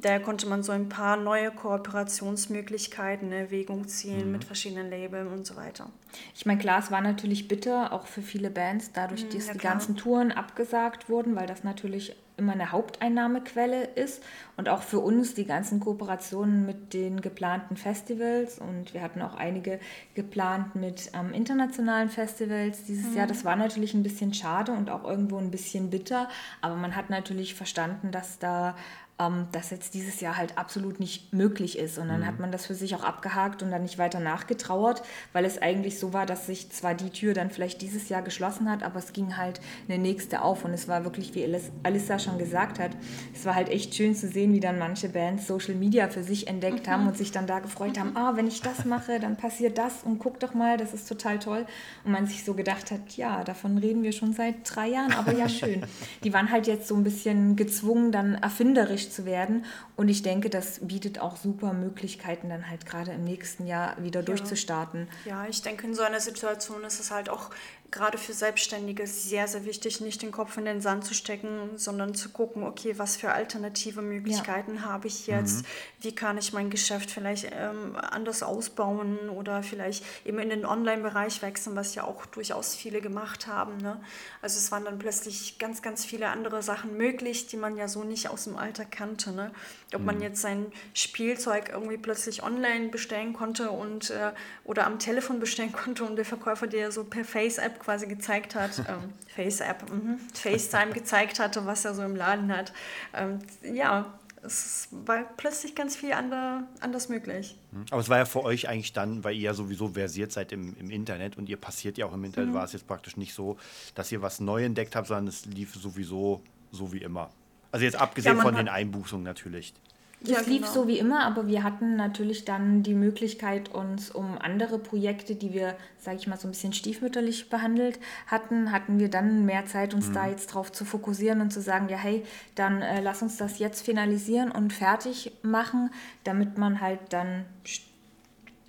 [0.00, 4.32] Daher konnte man so ein paar neue Kooperationsmöglichkeiten in Erwägung ziehen mhm.
[4.32, 5.90] mit verschiedenen Labeln und so weiter.
[6.34, 9.52] Ich meine, klar, es war natürlich bitter, auch für viele Bands, dadurch, mhm, dass ja,
[9.52, 9.72] die klar.
[9.74, 14.22] ganzen Touren abgesagt wurden, weil das natürlich immer eine Haupteinnahmequelle ist
[14.56, 19.34] und auch für uns die ganzen Kooperationen mit den geplanten Festivals und wir hatten auch
[19.34, 19.78] einige
[20.14, 23.16] geplant mit ähm, internationalen Festivals dieses mhm.
[23.18, 23.26] Jahr.
[23.26, 26.28] Das war natürlich ein bisschen schade und auch irgendwo ein bisschen bitter,
[26.62, 28.74] aber man hat natürlich verstanden, dass da
[29.20, 31.98] ähm, das jetzt dieses Jahr halt absolut nicht möglich ist.
[31.98, 32.26] Und dann mhm.
[32.26, 35.02] hat man das für sich auch abgehakt und dann nicht weiter nachgetrauert,
[35.32, 38.70] weil es eigentlich so war, dass sich zwar die Tür dann vielleicht dieses Jahr geschlossen
[38.70, 40.64] hat, aber es ging halt eine nächste auf.
[40.64, 41.44] Und es war wirklich, wie
[41.82, 42.92] Alissa schon gesagt hat,
[43.34, 46.46] es war halt echt schön zu sehen, wie dann manche Bands Social Media für sich
[46.46, 46.90] entdeckt mhm.
[46.90, 48.00] haben und sich dann da gefreut mhm.
[48.00, 51.08] haben, ah, wenn ich das mache, dann passiert das und guck doch mal, das ist
[51.08, 51.66] total toll.
[52.04, 55.32] Und man sich so gedacht hat, ja, davon reden wir schon seit drei Jahren, aber
[55.32, 55.84] ja, schön.
[56.24, 59.64] Die waren halt jetzt so ein bisschen gezwungen, dann erfinderisch zu werden.
[59.96, 64.20] Und ich denke, das bietet auch super Möglichkeiten, dann halt gerade im nächsten Jahr wieder
[64.20, 64.26] ja.
[64.26, 65.08] durchzustarten.
[65.24, 67.50] Ja, ich denke, in so einer Situation ist es halt auch
[67.90, 72.14] gerade für Selbstständige sehr, sehr wichtig, nicht den Kopf in den Sand zu stecken, sondern
[72.14, 74.82] zu gucken, okay, was für alternative Möglichkeiten ja.
[74.82, 75.66] habe ich jetzt, mhm.
[76.02, 81.42] wie kann ich mein Geschäft vielleicht ähm, anders ausbauen oder vielleicht eben in den Online-Bereich
[81.42, 83.78] wechseln, was ja auch durchaus viele gemacht haben.
[83.78, 84.00] Ne?
[84.40, 88.04] Also es waren dann plötzlich ganz, ganz viele andere Sachen möglich, die man ja so
[88.04, 89.32] nicht aus dem Alter kannte.
[89.32, 89.50] Ne?
[89.92, 90.06] Ob mhm.
[90.06, 94.32] man jetzt sein Spielzeug irgendwie plötzlich online bestellen konnte und äh,
[94.64, 98.78] oder am Telefon bestellen konnte und der Verkäufer dir so per Face-App quasi gezeigt hat,
[98.88, 102.72] ähm, Face-App, mhm, FaceTime gezeigt hatte, was er so im Laden hat.
[103.12, 107.56] Ähm, ja, es war plötzlich ganz viel ander, anders möglich.
[107.72, 107.86] Mhm.
[107.90, 110.76] Aber es war ja für euch eigentlich dann, weil ihr ja sowieso versiert seid im,
[110.78, 112.54] im Internet und ihr passiert ja auch im Internet, mhm.
[112.54, 113.58] war es jetzt praktisch nicht so,
[113.94, 117.30] dass ihr was neu entdeckt habt, sondern es lief sowieso so wie immer.
[117.72, 119.74] Also jetzt abgesehen ja, von den Einbuchungen natürlich.
[120.22, 120.72] Es ja, lief genau.
[120.72, 125.54] so wie immer, aber wir hatten natürlich dann die Möglichkeit, uns um andere Projekte, die
[125.54, 129.94] wir, sage ich mal, so ein bisschen stiefmütterlich behandelt hatten, hatten wir dann mehr Zeit,
[129.94, 130.14] uns mhm.
[130.14, 132.22] da jetzt drauf zu fokussieren und zu sagen, ja, hey,
[132.54, 135.90] dann äh, lass uns das jetzt finalisieren und fertig machen,
[136.24, 137.46] damit man halt dann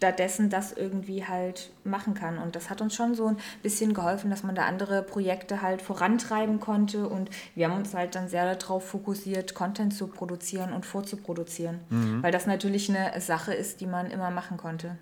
[0.02, 2.39] stattdessen das irgendwie halt machen kann.
[2.39, 5.80] Und das hat uns schon so ein bisschen geholfen, dass man da andere Projekte halt
[5.80, 7.08] vorantreiben konnte.
[7.08, 11.82] Und wir haben uns halt dann sehr darauf fokussiert, Content zu produzieren und vorzuproduzieren.
[11.91, 12.24] Mhm.
[12.24, 14.97] Weil das natürlich eine Sache ist, die man immer machen konnte.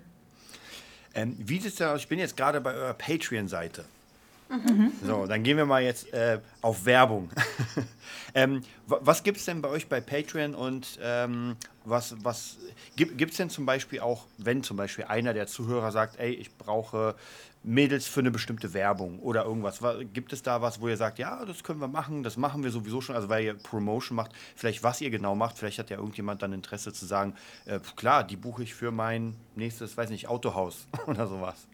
[1.14, 2.00] Ähm, wie sieht es da aus?
[2.00, 3.86] Ich bin jetzt gerade bei eurer Patreon-Seite.
[4.50, 4.92] Mhm.
[5.04, 7.30] So, dann gehen wir mal jetzt äh, auf Werbung.
[8.34, 12.58] ähm, was gibt es denn bei euch bei Patreon und ähm, was, was
[12.96, 16.56] gibt es denn zum Beispiel auch, wenn zum Beispiel einer der Zuhörer sagt, ey, ich
[16.56, 17.14] brauche
[17.62, 19.80] Mädels für eine bestimmte Werbung oder irgendwas.
[20.14, 22.70] Gibt es da was, wo ihr sagt, ja, das können wir machen, das machen wir
[22.70, 25.98] sowieso schon, also weil ihr Promotion macht, vielleicht was ihr genau macht, vielleicht hat ja
[25.98, 27.34] irgendjemand dann Interesse zu sagen,
[27.66, 31.66] äh, klar, die buche ich für mein nächstes, weiß nicht, Autohaus oder sowas.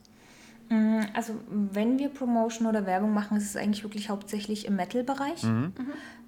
[0.69, 5.43] Mm, also wenn wir Promotion oder Werbung machen, ist es eigentlich wirklich hauptsächlich im Metal-Bereich.
[5.45, 5.73] Mhm.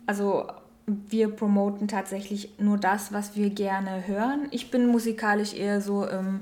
[0.07, 0.47] Also
[0.86, 4.49] wir promoten tatsächlich nur das, was wir gerne hören.
[4.51, 6.41] Ich bin musikalisch eher so im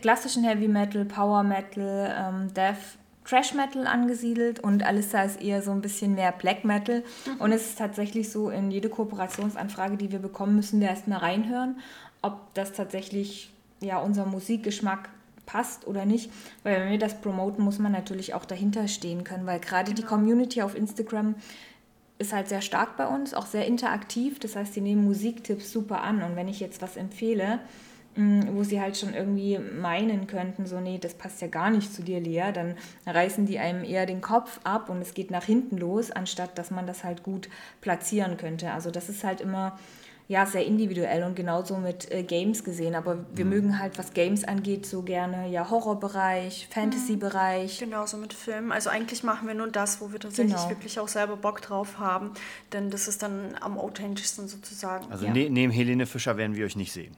[0.00, 5.72] klassischen Heavy Metal, Power Metal, ähm, Death, Trash Metal angesiedelt und Alissa ist eher so
[5.72, 7.02] ein bisschen mehr Black Metal.
[7.26, 7.40] Mhm.
[7.40, 11.76] Und es ist tatsächlich so, in jede Kooperationsanfrage, die wir bekommen, müssen wir erstmal reinhören,
[12.22, 13.50] ob das tatsächlich
[13.80, 15.08] ja, unser Musikgeschmack
[15.46, 16.30] passt oder nicht.
[16.62, 19.96] Weil wenn wir das promoten, muss man natürlich auch dahinter stehen können, weil gerade genau.
[19.96, 21.36] die Community auf Instagram
[22.18, 24.38] ist halt sehr stark bei uns, auch sehr interaktiv.
[24.38, 26.22] Das heißt, die nehmen Musiktipps super an.
[26.22, 27.60] Und wenn ich jetzt was empfehle,
[28.16, 31.92] mm, wo sie halt schon irgendwie meinen könnten, so, nee, das passt ja gar nicht
[31.92, 32.76] zu dir, Lea, dann
[33.06, 36.70] reißen die einem eher den Kopf ab und es geht nach hinten los, anstatt dass
[36.70, 37.50] man das halt gut
[37.82, 38.72] platzieren könnte.
[38.72, 39.78] Also das ist halt immer
[40.28, 42.94] ja, sehr individuell und genauso mit äh, Games gesehen.
[42.94, 43.50] Aber wir mhm.
[43.50, 47.80] mögen halt, was Games angeht, so gerne ja Horrorbereich, Fantasy-Bereich.
[47.80, 47.84] Mhm.
[47.84, 48.72] Genauso mit Filmen.
[48.72, 50.68] Also eigentlich machen wir nur das, wo wir tatsächlich genau.
[50.68, 52.32] wirklich auch selber Bock drauf haben.
[52.72, 55.10] Denn das ist dann am authentischsten sozusagen.
[55.12, 55.32] Also ja.
[55.32, 57.16] ne neben Helene Fischer werden wir euch nicht sehen.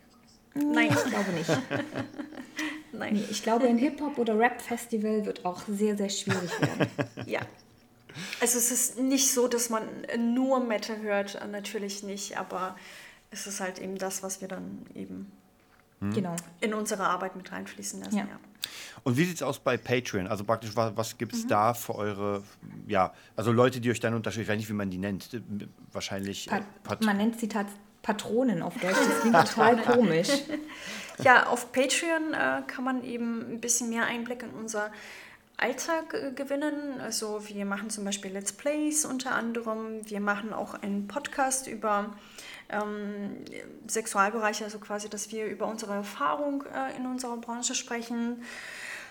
[0.55, 1.51] Nein, ich glaube nicht.
[2.93, 3.15] Nein.
[3.15, 6.91] Nee, ich glaube, ein Hip-Hop- oder Rap-Festival wird auch sehr, sehr schwierig werden.
[7.27, 7.41] ja.
[8.41, 9.83] Also es ist nicht so, dass man
[10.19, 12.77] nur Metal hört, natürlich nicht, aber
[13.31, 15.31] es ist halt eben das, was wir dann eben
[16.01, 16.13] hm.
[16.13, 16.37] genau.
[16.61, 18.17] in unsere Arbeit mit reinfließen lassen.
[18.17, 18.25] Ja.
[18.25, 18.41] ja.
[19.05, 20.27] Und wie sieht es aus bei Patreon?
[20.27, 21.49] Also praktisch, was, was gibt es mhm.
[21.49, 22.43] da für eure,
[22.87, 25.31] ja, also Leute, die euch dann unterstützen, ich weiß nicht, wie man die nennt,
[25.93, 26.47] wahrscheinlich.
[26.47, 30.29] Pat Pat man nennt sie tatsächlich Patronen auf Deutsch, das klingt total komisch.
[31.23, 34.91] Ja, auf Patreon äh, kann man eben ein bisschen mehr Einblick in unser
[35.59, 37.01] Alltag äh, gewinnen.
[37.01, 40.09] Also wir machen zum Beispiel Let's Plays unter anderem.
[40.09, 42.15] Wir machen auch einen Podcast über
[42.71, 43.45] ähm,
[43.87, 48.43] Sexualbereiche, also quasi, dass wir über unsere Erfahrung äh, in unserer Branche sprechen.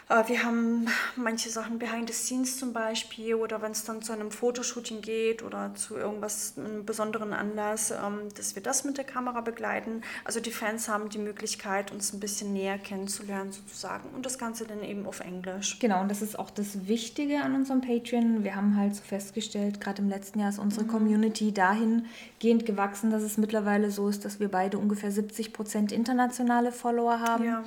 [0.10, 4.14] Äh, wir haben manche Sachen behind the scenes zum Beispiel oder wenn es dann zu
[4.14, 9.06] einem Fotoshooting geht oder zu irgendwas, einem besonderen Anlass, ähm, dass wir das mit der
[9.06, 10.02] Kamera begleiten.
[10.24, 14.66] Also die Fans haben die Möglichkeit, uns ein bisschen näher kennenzulernen sozusagen und das Ganze
[14.66, 15.80] dann eben auf Englisch.
[15.80, 18.44] Genau, und das ist auch das Wichtige an unserem Patreon.
[18.44, 20.90] Wir haben halt so festgestellt, gerade im letzten Jahr ist unsere mhm.
[20.90, 26.72] Community dahingehend gewachsen, dass es mittlerweile so ist, dass wir beide ungefähr 70 Prozent internationale
[26.72, 27.46] Follower haben.
[27.46, 27.64] Ja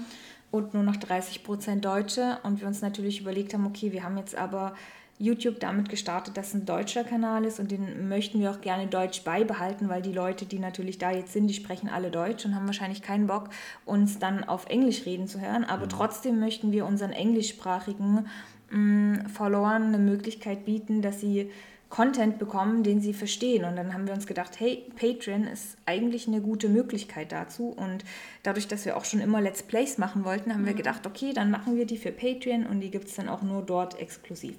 [0.51, 2.38] und nur noch 30 Prozent Deutsche.
[2.42, 4.74] Und wir uns natürlich überlegt haben, okay, wir haben jetzt aber
[5.20, 9.22] YouTube damit gestartet, dass ein deutscher Kanal ist und den möchten wir auch gerne deutsch
[9.22, 12.64] beibehalten, weil die Leute, die natürlich da jetzt sind, die sprechen alle Deutsch und haben
[12.64, 13.51] wahrscheinlich keinen Bock,
[13.84, 15.64] uns dann auf Englisch reden zu hören.
[15.64, 15.90] Aber mhm.
[15.90, 18.26] trotzdem möchten wir unseren englischsprachigen
[18.70, 21.51] mh, mm, Followern eine Möglichkeit bieten, dass sie
[21.91, 23.64] Content bekommen, den sie verstehen.
[23.64, 27.70] Und dann haben wir uns gedacht, hey, Patreon ist eigentlich eine gute Möglichkeit dazu.
[27.70, 28.05] Und
[28.45, 30.66] dadurch, dass wir auch schon immer Let's Plays machen wollten, haben mhm.
[30.66, 33.43] wir gedacht, okay, dann machen wir die für Patreon und die gibt es dann auch
[33.43, 34.57] nur dort exklusiv.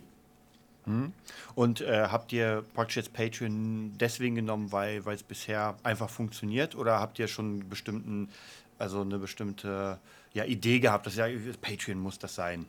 [0.86, 1.14] Mhm.
[1.56, 7.00] Und äh, habt ihr praktisch jetzt Patreon deswegen genommen, weil es bisher einfach funktioniert oder
[7.00, 8.30] habt ihr schon einen bestimmten,
[8.78, 10.00] also eine bestimmte
[10.34, 11.28] ja, Idee gehabt, dass ja
[11.62, 12.66] Patreon muss das sein?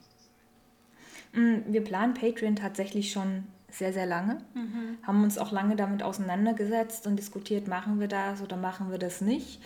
[1.33, 4.39] Mm, wir planen Patreon tatsächlich schon sehr, sehr lange.
[4.55, 4.99] Mhm.
[5.03, 9.21] Haben uns auch lange damit auseinandergesetzt und diskutiert, machen wir das oder machen wir das
[9.21, 9.61] nicht.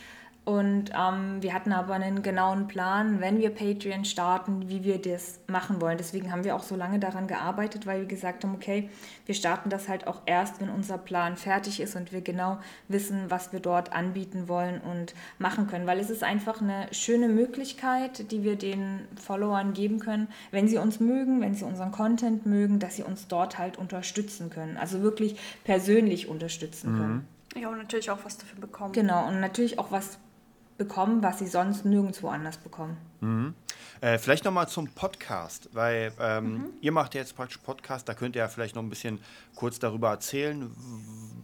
[0.46, 5.40] Und ähm, wir hatten aber einen genauen Plan, wenn wir Patreon starten, wie wir das
[5.48, 5.98] machen wollen.
[5.98, 8.88] Deswegen haben wir auch so lange daran gearbeitet, weil wir gesagt haben, okay,
[9.26, 13.24] wir starten das halt auch erst, wenn unser Plan fertig ist und wir genau wissen,
[13.28, 15.88] was wir dort anbieten wollen und machen können.
[15.88, 20.78] Weil es ist einfach eine schöne Möglichkeit, die wir den Followern geben können, wenn sie
[20.78, 24.76] uns mögen, wenn sie unseren Content mögen, dass sie uns dort halt unterstützen können.
[24.76, 26.98] Also wirklich persönlich unterstützen mhm.
[26.98, 27.28] können.
[27.56, 28.92] Ja, und natürlich auch was dafür bekommen.
[28.92, 30.18] Genau, und natürlich auch was
[30.78, 32.96] bekommen, was sie sonst nirgendwo anders bekommen.
[33.20, 33.54] Mhm.
[34.00, 36.64] Äh, vielleicht nochmal zum Podcast, weil ähm, mhm.
[36.80, 39.20] ihr macht ja jetzt praktisch Podcast, da könnt ihr ja vielleicht noch ein bisschen
[39.54, 40.70] kurz darüber erzählen,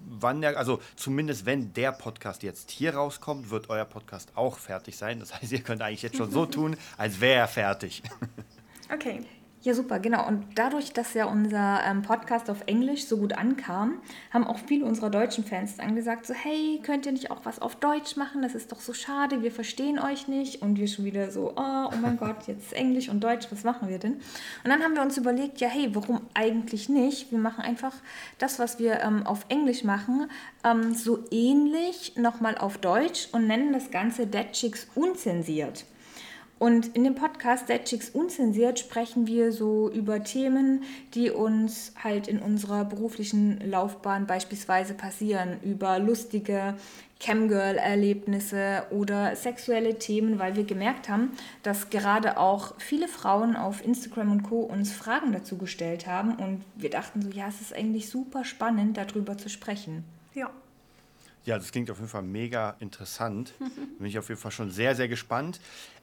[0.09, 4.97] wann der, also zumindest wenn der Podcast jetzt hier rauskommt, wird euer Podcast auch fertig
[4.97, 5.19] sein.
[5.21, 8.03] Das heißt, ihr könnt eigentlich jetzt schon so tun, als wäre er fertig.
[8.93, 9.23] Okay.
[9.65, 10.27] Ja, super, genau.
[10.27, 14.01] Und dadurch, dass ja unser ähm, Podcast auf Englisch so gut ankam,
[14.33, 17.61] haben auch viele unserer deutschen Fans dann gesagt, so, hey, könnt ihr nicht auch was
[17.63, 18.43] auf Deutsch machen?
[18.43, 20.63] Das ist doch so schade, wir verstehen euch nicht.
[20.63, 23.89] Und wir schon wieder so, oh, oh mein Gott, jetzt Englisch und Deutsch, was machen
[23.89, 24.15] wir denn?
[24.15, 27.31] Und dann haben wir uns überlegt, ja, hey, warum eigentlich nicht?
[27.31, 27.95] Wir machen einfach
[28.39, 30.29] das, was wir ähm, auf Englisch machen,
[30.65, 35.85] ähm, so ähnlich nochmal auf Deutsch und nennen das Ganze Dead Chicks unzensiert.
[36.63, 42.29] Und in dem Podcast Dead Chicks Unzensiert sprechen wir so über Themen, die uns halt
[42.29, 46.77] in unserer beruflichen Laufbahn beispielsweise passieren, über lustige
[47.19, 51.33] Camgirl-Erlebnisse oder sexuelle Themen, weil wir gemerkt haben,
[51.65, 54.61] dass gerade auch viele Frauen auf Instagram und Co.
[54.61, 58.97] uns Fragen dazu gestellt haben und wir dachten so, ja, es ist eigentlich super spannend,
[58.97, 60.05] darüber zu sprechen.
[60.33, 60.49] Ja.
[61.45, 63.53] Ja, das klingt auf jeden Fall mega interessant.
[63.99, 65.61] Bin ich auf jeden Fall schon sehr, sehr gespannt.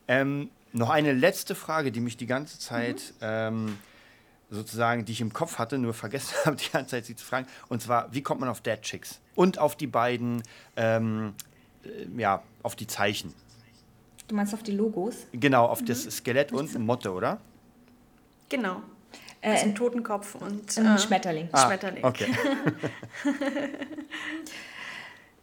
[0.09, 3.21] Ähm, noch eine letzte Frage, die mich die ganze Zeit mhm.
[3.21, 3.77] ähm,
[4.49, 7.47] sozusagen, die ich im Kopf hatte, nur vergessen habe, die ganze Zeit sie zu fragen.
[7.69, 9.19] Und zwar, wie kommt man auf Dead Chicks?
[9.35, 10.41] Und auf die beiden,
[10.75, 11.35] ähm,
[11.83, 13.35] äh, ja, auf die Zeichen.
[14.27, 15.27] Du meinst auf die Logos?
[15.31, 15.85] Genau, auf mhm.
[15.85, 17.39] das Skelett und Motte, oder?
[18.49, 18.81] Genau.
[19.41, 21.49] Äh, also ein Totenkopf und ein äh, Schmetterling.
[21.51, 22.03] Ah, Schmetterling.
[22.03, 22.33] Okay.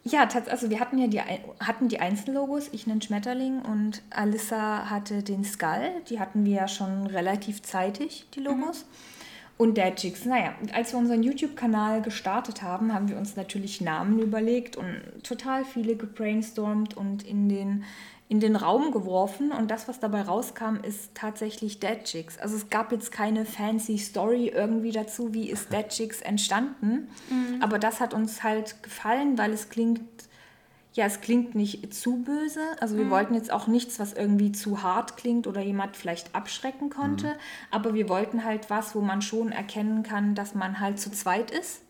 [0.09, 5.21] Ja, also wir hatten ja die, hatten die Einzellogos, ich nenne Schmetterling und Alissa hatte
[5.23, 5.91] den Skull.
[6.09, 8.83] Die hatten wir ja schon relativ zeitig, die Logos.
[8.83, 9.17] Mhm.
[9.57, 10.23] Und Dad Chicks.
[10.23, 15.65] Naja, als wir unseren YouTube-Kanal gestartet haben, haben wir uns natürlich Namen überlegt und total
[15.65, 17.83] viele gebrainstormt und in den,
[18.29, 22.37] in den Raum geworfen und das, was dabei rauskam, ist tatsächlich Dead Chicks.
[22.37, 27.61] Also es gab jetzt keine fancy Story irgendwie dazu, wie ist Dead Chicks entstanden, mhm.
[27.61, 30.01] aber das hat uns halt gefallen, weil es klingt,
[30.93, 32.59] ja, es klingt nicht zu böse.
[32.81, 33.11] Also wir mhm.
[33.11, 37.39] wollten jetzt auch nichts, was irgendwie zu hart klingt oder jemand vielleicht abschrecken konnte, mhm.
[37.71, 41.49] aber wir wollten halt was, wo man schon erkennen kann, dass man halt zu zweit
[41.49, 41.81] ist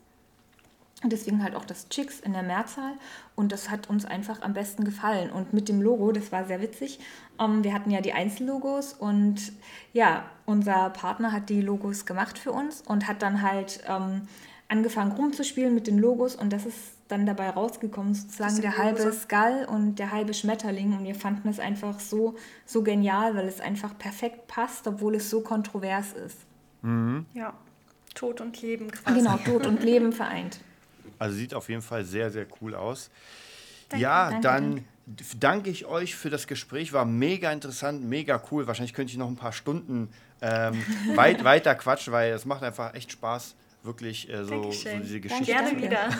[1.04, 2.92] deswegen halt auch das Chicks in der Mehrzahl.
[3.36, 5.30] Und das hat uns einfach am besten gefallen.
[5.30, 6.98] Und mit dem Logo, das war sehr witzig.
[7.40, 9.52] Ähm, wir hatten ja die Einzellogos und
[9.92, 14.22] ja, unser Partner hat die Logos gemacht für uns und hat dann halt ähm,
[14.68, 16.34] angefangen rumzuspielen mit den Logos.
[16.34, 20.92] Und das ist dann dabei rausgekommen, sozusagen der halbe Skull und der halbe Schmetterling.
[20.94, 22.34] Und wir fanden es einfach so,
[22.66, 26.38] so genial, weil es einfach perfekt passt, obwohl es so kontrovers ist.
[26.82, 27.24] Mhm.
[27.34, 27.54] Ja,
[28.14, 29.18] Tod und Leben quasi.
[29.18, 30.60] Genau, Tod und Leben vereint.
[31.18, 33.10] Also sieht auf jeden Fall sehr, sehr cool aus.
[33.88, 35.24] Danke, ja, danke, dann danke.
[35.38, 35.70] danke.
[35.70, 36.92] ich euch für das Gespräch.
[36.92, 38.66] War mega interessant, mega cool.
[38.66, 40.08] Wahrscheinlich könnte ich noch ein paar Stunden
[40.42, 40.82] ähm,
[41.14, 45.44] weit, weiter quatschen, weil es macht einfach echt Spaß, wirklich äh, so, so, diese Geschichte.
[45.44, 46.10] Gerne wieder.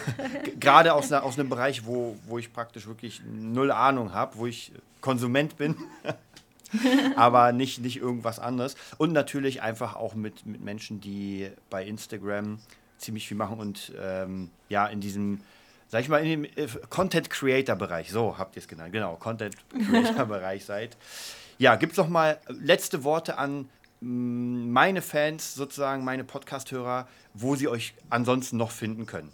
[0.59, 4.72] Gerade aus, aus einem Bereich, wo, wo ich praktisch wirklich null Ahnung habe, wo ich
[5.01, 5.76] Konsument bin.
[7.16, 8.76] aber nicht, nicht irgendwas anderes.
[8.99, 12.59] Und natürlich einfach auch mit, mit Menschen, die bei Instagram
[12.99, 15.40] ziemlich viel machen und ähm, ja, in diesem,
[15.88, 19.16] sag ich mal, in dem äh, Content Creator Bereich, so habt ihr es genannt, genau,
[19.16, 20.96] Content Creator Bereich seid.
[21.59, 23.68] Ja, gibt es noch mal letzte Worte an
[24.01, 29.32] mm, meine Fans, sozusagen meine Podcast-Hörer, wo sie euch ansonsten noch finden können?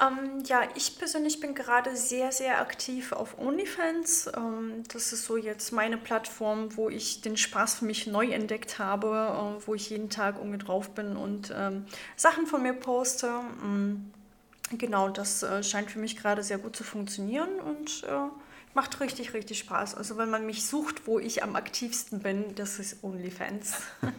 [0.00, 4.30] Ähm, ja, ich persönlich bin gerade sehr, sehr aktiv auf OnlyFans.
[4.34, 8.78] Ähm, das ist so jetzt meine Plattform, wo ich den Spaß für mich neu entdeckt
[8.78, 11.84] habe, äh, wo ich jeden Tag irgendwie drauf bin und ähm,
[12.16, 13.28] Sachen von mir poste.
[13.62, 14.10] Ähm,
[14.70, 18.30] genau, das äh, scheint für mich gerade sehr gut zu funktionieren und äh,
[18.72, 19.96] macht richtig, richtig Spaß.
[19.96, 23.74] Also wenn man mich sucht, wo ich am aktivsten bin, das ist OnlyFans.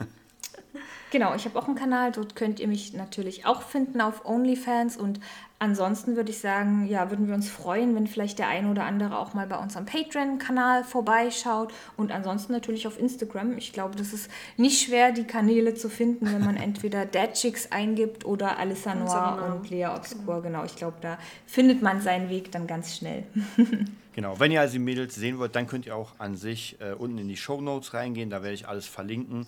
[1.11, 4.95] Genau, ich habe auch einen Kanal, dort könnt ihr mich natürlich auch finden auf OnlyFans
[4.95, 5.19] und
[5.61, 9.17] ansonsten würde ich sagen, ja, würden wir uns freuen, wenn vielleicht der eine oder andere
[9.17, 13.57] auch mal bei uns am Patreon-Kanal vorbeischaut und ansonsten natürlich auf Instagram.
[13.57, 17.71] Ich glaube, das ist nicht schwer, die Kanäle zu finden, wenn man entweder Dead Chicks
[17.71, 20.41] eingibt oder Alissa Noir und Lea Obscur.
[20.41, 20.41] Genau.
[20.41, 23.23] genau, ich glaube, da findet man seinen Weg dann ganz schnell.
[24.13, 26.91] Genau, wenn ihr also die Mädels sehen wollt, dann könnt ihr auch an sich äh,
[26.91, 29.47] unten in die Show Notes reingehen, da werde ich alles verlinken.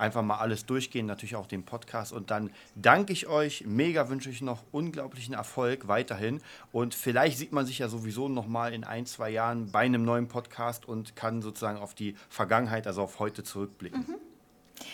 [0.00, 2.14] Einfach mal alles durchgehen, natürlich auch den Podcast.
[2.14, 6.40] Und dann danke ich euch, mega wünsche ich noch unglaublichen Erfolg weiterhin.
[6.72, 10.02] Und vielleicht sieht man sich ja sowieso noch mal in ein, zwei Jahren bei einem
[10.02, 14.06] neuen Podcast und kann sozusagen auf die Vergangenheit, also auf heute zurückblicken.
[14.08, 14.14] Mhm.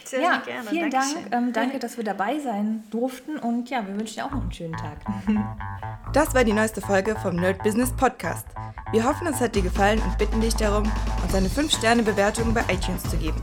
[0.05, 0.69] Sehr, ja, gerne.
[0.69, 1.31] Vielen Dankeschön.
[1.31, 1.47] Dank.
[1.47, 3.39] Ähm, danke, dass wir dabei sein durften.
[3.39, 4.99] Und ja, wir wünschen dir auch noch einen schönen Tag.
[6.13, 8.47] Das war die neueste Folge vom Nerd Business Podcast.
[8.91, 10.91] Wir hoffen, es hat dir gefallen und bitten dich darum,
[11.23, 13.43] uns eine 5-Sterne-Bewertung bei iTunes zu geben.